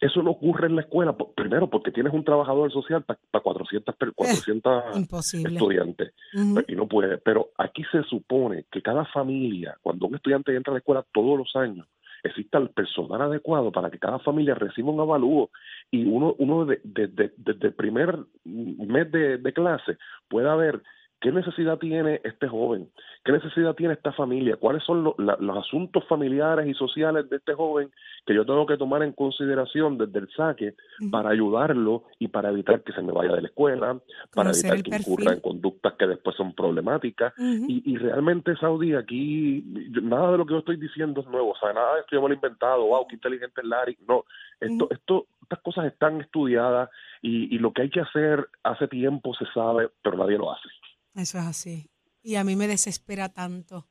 Eso 0.00 0.22
no 0.22 0.30
ocurre 0.30 0.66
en 0.68 0.76
la 0.76 0.80
escuela, 0.82 1.14
primero 1.36 1.68
porque 1.68 1.90
tienes 1.92 2.14
un 2.14 2.24
trabajador 2.24 2.72
social 2.72 3.04
para 3.04 3.18
400, 3.42 3.94
per- 3.96 4.12
400 4.14 4.96
Imposible. 4.96 5.52
estudiantes 5.52 6.14
Ujú. 6.34 6.62
y 6.66 6.74
no 6.74 6.88
puede. 6.88 7.18
Pero 7.18 7.50
aquí 7.58 7.82
se 7.92 8.02
supone 8.04 8.64
que 8.70 8.80
cada 8.80 9.04
familia, 9.04 9.76
cuando 9.82 10.06
un 10.06 10.14
estudiante 10.14 10.56
entra 10.56 10.72
a 10.72 10.74
la 10.74 10.78
escuela 10.78 11.04
todos 11.12 11.36
los 11.38 11.54
años, 11.54 11.86
exista 12.22 12.58
el 12.58 12.70
personal 12.70 13.20
adecuado 13.22 13.70
para 13.72 13.90
que 13.90 13.98
cada 13.98 14.18
familia 14.18 14.54
reciba 14.54 14.90
un 14.90 15.00
avalúo 15.00 15.50
y 15.90 16.04
uno, 16.06 16.34
uno 16.38 16.64
de- 16.66 16.80
de- 16.84 17.06
de- 17.08 17.32
desde 17.36 17.68
el 17.68 17.74
primer 17.74 18.18
mes 18.44 19.10
de, 19.12 19.38
de 19.38 19.52
clase 19.52 19.96
pueda 20.28 20.54
ver 20.56 20.82
qué 21.20 21.30
necesidad 21.32 21.78
tiene 21.78 22.20
este 22.24 22.48
joven, 22.48 22.88
qué 23.24 23.32
necesidad 23.32 23.74
tiene 23.74 23.92
esta 23.94 24.12
familia, 24.12 24.56
cuáles 24.56 24.82
son 24.84 25.04
lo- 25.04 25.14
la- 25.18 25.36
los 25.38 25.58
asuntos 25.58 26.04
familiares 26.08 26.66
y 26.66 26.74
sociales 26.74 27.28
de 27.28 27.36
este 27.36 27.52
joven 27.54 27.90
que 28.26 28.34
yo 28.34 28.44
tengo 28.46 28.64
que 28.66 28.76
tomar 28.78 29.02
en 29.02 29.12
consideración 29.12 29.98
desde 29.98 30.18
el 30.20 30.28
saque 30.34 30.74
para 31.10 31.30
ayudarlo 31.30 32.04
y 32.18 32.28
para 32.28 32.48
evitar 32.50 32.82
que 32.82 32.92
se 32.92 33.02
me 33.02 33.12
vaya 33.12 33.32
de 33.34 33.42
la 33.42 33.48
escuela, 33.48 33.98
para 34.34 34.50
evitar 34.50 34.82
que 34.82 34.90
incurra 34.96 35.32
en 35.34 35.40
conductas 35.40 35.92
que 35.94 36.06
después 36.06 36.36
son 36.36 36.54
problemáticas. 36.54 37.34
Y, 37.68 37.82
y 37.92 37.96
realmente, 37.98 38.56
Saudi, 38.56 38.94
aquí 38.94 39.62
nada 40.02 40.32
de 40.32 40.38
lo 40.38 40.46
que 40.46 40.52
yo 40.54 40.58
estoy 40.60 40.76
diciendo 40.76 41.20
es 41.20 41.26
nuevo, 41.26 41.50
o 41.50 41.56
sea, 41.58 41.72
nada 41.72 41.94
de 41.94 42.00
esto 42.00 42.16
yo 42.16 42.22
me 42.22 42.28
lo 42.28 42.34
he 42.34 42.36
inventado, 42.36 42.86
wow, 42.86 43.06
qué 43.06 43.16
inteligente 43.16 43.60
es 43.60 43.66
Larry. 43.66 43.98
No, 44.08 44.24
esto, 44.60 44.88
esto, 44.90 45.26
estas 45.42 45.58
cosas 45.60 45.86
están 45.86 46.20
estudiadas 46.20 46.88
y, 47.22 47.54
y 47.54 47.58
lo 47.58 47.72
que 47.72 47.82
hay 47.82 47.90
que 47.90 48.00
hacer 48.00 48.48
hace 48.62 48.88
tiempo 48.88 49.34
se 49.34 49.44
sabe, 49.52 49.88
pero 50.02 50.16
nadie 50.16 50.38
lo 50.38 50.52
hace. 50.52 50.68
Eso 51.20 51.38
es 51.38 51.44
así. 51.44 51.90
Y 52.22 52.34
a 52.34 52.44
mí 52.44 52.56
me 52.56 52.68
desespera 52.68 53.28
tanto. 53.28 53.86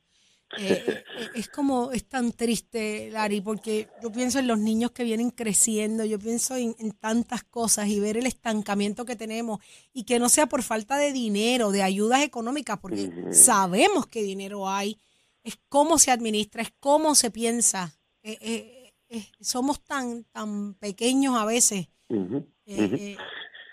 Eh, 0.58 0.84
eh, 1.18 1.28
es 1.34 1.48
como, 1.48 1.92
es 1.92 2.06
tan 2.06 2.32
triste, 2.32 3.10
Larry, 3.10 3.40
porque 3.40 3.88
yo 4.02 4.10
pienso 4.10 4.38
en 4.38 4.46
los 4.46 4.58
niños 4.58 4.90
que 4.90 5.04
vienen 5.04 5.30
creciendo, 5.30 6.04
yo 6.04 6.18
pienso 6.18 6.56
en, 6.56 6.74
en 6.78 6.92
tantas 6.92 7.44
cosas 7.44 7.88
y 7.88 8.00
ver 8.00 8.16
el 8.16 8.26
estancamiento 8.26 9.04
que 9.04 9.16
tenemos 9.16 9.60
y 9.92 10.04
que 10.04 10.18
no 10.18 10.28
sea 10.28 10.46
por 10.46 10.62
falta 10.62 10.96
de 10.96 11.12
dinero, 11.12 11.70
de 11.70 11.82
ayudas 11.82 12.22
económicas, 12.22 12.78
porque 12.78 13.32
sabemos 13.32 14.06
que 14.06 14.22
dinero 14.22 14.68
hay, 14.68 14.98
es 15.44 15.58
cómo 15.68 15.98
se 15.98 16.10
administra, 16.10 16.62
es 16.62 16.72
cómo 16.80 17.14
se 17.14 17.30
piensa. 17.30 17.94
Eh, 18.22 18.92
somos 19.40 19.82
tan, 19.82 20.24
tan 20.24 20.74
pequeños 20.74 21.36
a 21.36 21.44
veces. 21.44 21.88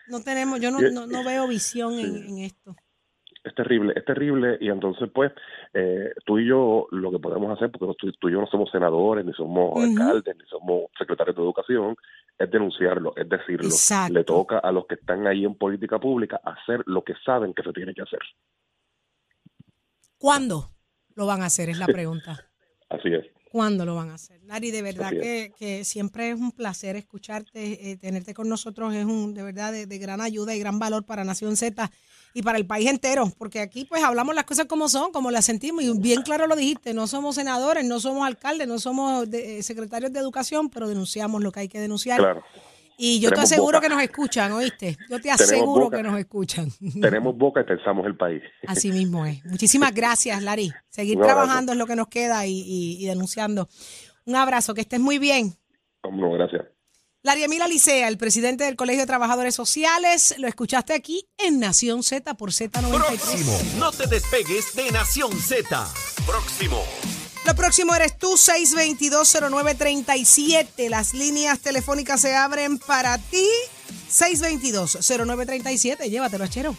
No 0.08 0.22
tenemos, 0.22 0.60
yo 0.62 0.72
no, 0.72 0.80
no, 0.80 1.06
no 1.06 1.24
veo 1.24 1.48
visión 1.48 2.00
en 2.00 2.38
esto. 2.40 2.76
Es 3.48 3.56
terrible, 3.56 3.94
es 3.96 4.04
terrible 4.04 4.58
y 4.60 4.70
entonces 4.70 5.10
pues 5.14 5.32
eh, 5.74 6.14
tú 6.26 6.38
y 6.38 6.48
yo 6.48 6.88
lo 6.92 7.12
que 7.12 7.20
podemos 7.20 7.56
hacer, 7.56 7.72
porque 7.72 7.96
tú, 7.98 8.12
tú 8.20 8.30
y 8.30 8.34
yo 8.34 8.42
no 8.42 8.48
somos 8.48 8.70
senadores, 8.70 9.26
ni 9.26 9.34
somos 9.34 9.82
alcaldes, 9.82 10.36
ni 10.36 10.46
somos 10.48 10.92
secretarios 10.98 11.36
de 11.36 11.42
educación, 11.42 11.96
es 12.38 12.52
denunciarlo, 12.52 13.14
es 13.16 13.30
decirlo. 13.30 13.68
Exacto. 13.68 14.14
Le 14.14 14.24
toca 14.24 14.60
a 14.60 14.72
los 14.72 14.86
que 14.86 14.96
están 14.96 15.26
ahí 15.28 15.46
en 15.46 15.56
política 15.56 15.98
pública 15.98 16.42
hacer 16.44 16.84
lo 16.86 17.04
que 17.04 17.14
saben 17.26 17.54
que 17.54 17.64
se 17.64 17.72
tiene 17.72 17.94
que 17.94 18.02
hacer. 18.02 18.20
¿Cuándo 20.18 20.72
lo 21.16 21.26
van 21.26 21.42
a 21.42 21.46
hacer? 21.46 21.70
Es 21.70 21.80
la 21.80 21.88
pregunta. 21.88 22.50
Así 22.90 23.14
es. 23.14 23.26
¿Cuándo 23.52 23.86
lo 23.86 23.96
van 23.96 24.10
a 24.10 24.16
hacer? 24.16 24.42
Lari, 24.44 24.72
de 24.72 24.82
verdad 24.82 25.10
que, 25.22 25.54
que 25.58 25.86
siempre 25.86 26.30
es 26.32 26.36
un 26.36 26.52
placer 26.52 26.96
escucharte, 26.96 27.92
eh, 27.92 27.98
tenerte 27.98 28.34
con 28.34 28.50
nosotros 28.50 28.94
es 28.94 29.06
un 29.06 29.34
de 29.34 29.42
verdad 29.44 29.72
de, 29.72 29.86
de 29.86 29.98
gran 29.98 30.20
ayuda 30.22 30.54
y 30.54 30.60
gran 30.60 30.80
valor 30.80 31.06
para 31.06 31.24
Nación 31.24 31.56
Z 31.56 31.90
y 32.34 32.42
para 32.42 32.58
el 32.58 32.68
país 32.68 32.90
entero, 32.90 33.32
porque 33.38 33.62
aquí 33.62 33.86
pues 33.86 34.04
hablamos 34.04 34.36
las 34.36 34.44
cosas 34.44 34.66
como 34.66 34.90
son, 34.90 35.12
como 35.12 35.32
las 35.32 35.46
sentimos 35.46 35.84
y 35.84 35.98
bien 35.98 36.22
claro 36.24 36.46
lo 36.46 36.56
dijiste, 36.56 36.94
no 36.94 37.08
somos 37.08 37.36
senadores, 37.36 37.86
no 37.86 38.00
somos 38.00 38.28
alcaldes, 38.28 38.68
no 38.68 38.80
somos 38.80 39.30
de- 39.30 39.60
eh, 39.60 39.64
secretarios 39.64 40.12
de 40.12 40.20
educación, 40.20 40.70
pero 40.70 40.88
denunciamos 40.88 41.42
lo 41.42 41.52
que 41.52 41.62
hay 41.62 41.68
que 41.70 41.80
denunciar. 41.80 42.20
Claro. 42.20 42.44
Y 43.00 43.20
yo 43.20 43.32
te 43.32 43.42
aseguro 43.42 43.78
boca. 43.78 43.82
que 43.82 43.90
nos 43.94 44.02
escuchan, 44.04 44.52
¿oíste? 44.54 44.98
Yo 45.10 45.22
te 45.22 45.30
aseguro 45.30 45.84
boca. 45.84 45.98
que 45.98 46.04
nos 46.04 46.18
escuchan. 46.20 46.72
Tenemos 47.02 47.38
boca 47.38 47.62
y 47.62 47.64
pensamos 47.64 48.06
el 48.08 48.18
país. 48.18 48.42
Así 48.68 48.92
mismo 48.92 49.26
es. 49.26 49.46
Muchísimas 49.46 49.94
gracias, 49.94 50.42
Lari. 50.42 50.74
Seguir 50.90 51.20
trabajando 51.20 51.74
es 51.74 51.78
lo 51.78 51.86
que 51.86 51.96
nos 51.96 52.08
queda 52.08 52.46
y, 52.48 52.54
y- 52.60 52.98
y 53.04 53.06
denunciando. 53.06 53.70
Un 54.26 54.36
abrazo, 54.36 54.74
que 54.74 54.82
estés 54.82 55.00
muy 55.00 55.20
bien. 55.20 55.56
No, 56.04 56.32
gracias. 56.32 56.64
Lari 57.24 57.44
Emila 57.44 57.68
Licea, 57.68 58.08
el 58.08 58.18
presidente 58.18 58.64
del 58.64 58.76
Colegio 58.76 59.02
de 59.02 59.08
Trabajadores 59.08 59.54
Sociales, 59.54 60.36
lo 60.38 60.48
escuchaste 60.48 60.94
aquí 60.94 61.28
en 61.38 61.60
Nación 61.60 62.02
Z 62.04 62.34
por 62.36 62.52
Z93. 62.52 62.90
Próximo. 62.90 63.60
No 63.80 63.92
te 63.92 64.08
despegues 64.08 64.74
de 64.76 64.92
Nación 64.92 65.32
Z. 65.34 65.88
Próximo. 66.26 66.82
Lo 67.48 67.56
próximo 67.56 67.96
eres 67.96 68.20
tú, 68.20 68.34
622-0937. 68.34 70.90
Las 70.90 71.14
líneas 71.14 71.60
telefónicas 71.60 72.20
se 72.20 72.36
abren 72.36 72.78
para 72.78 73.18
ti. 73.18 73.48
622-0937. 74.12 76.10
Llévatelo, 76.10 76.46
Chero. 76.48 76.76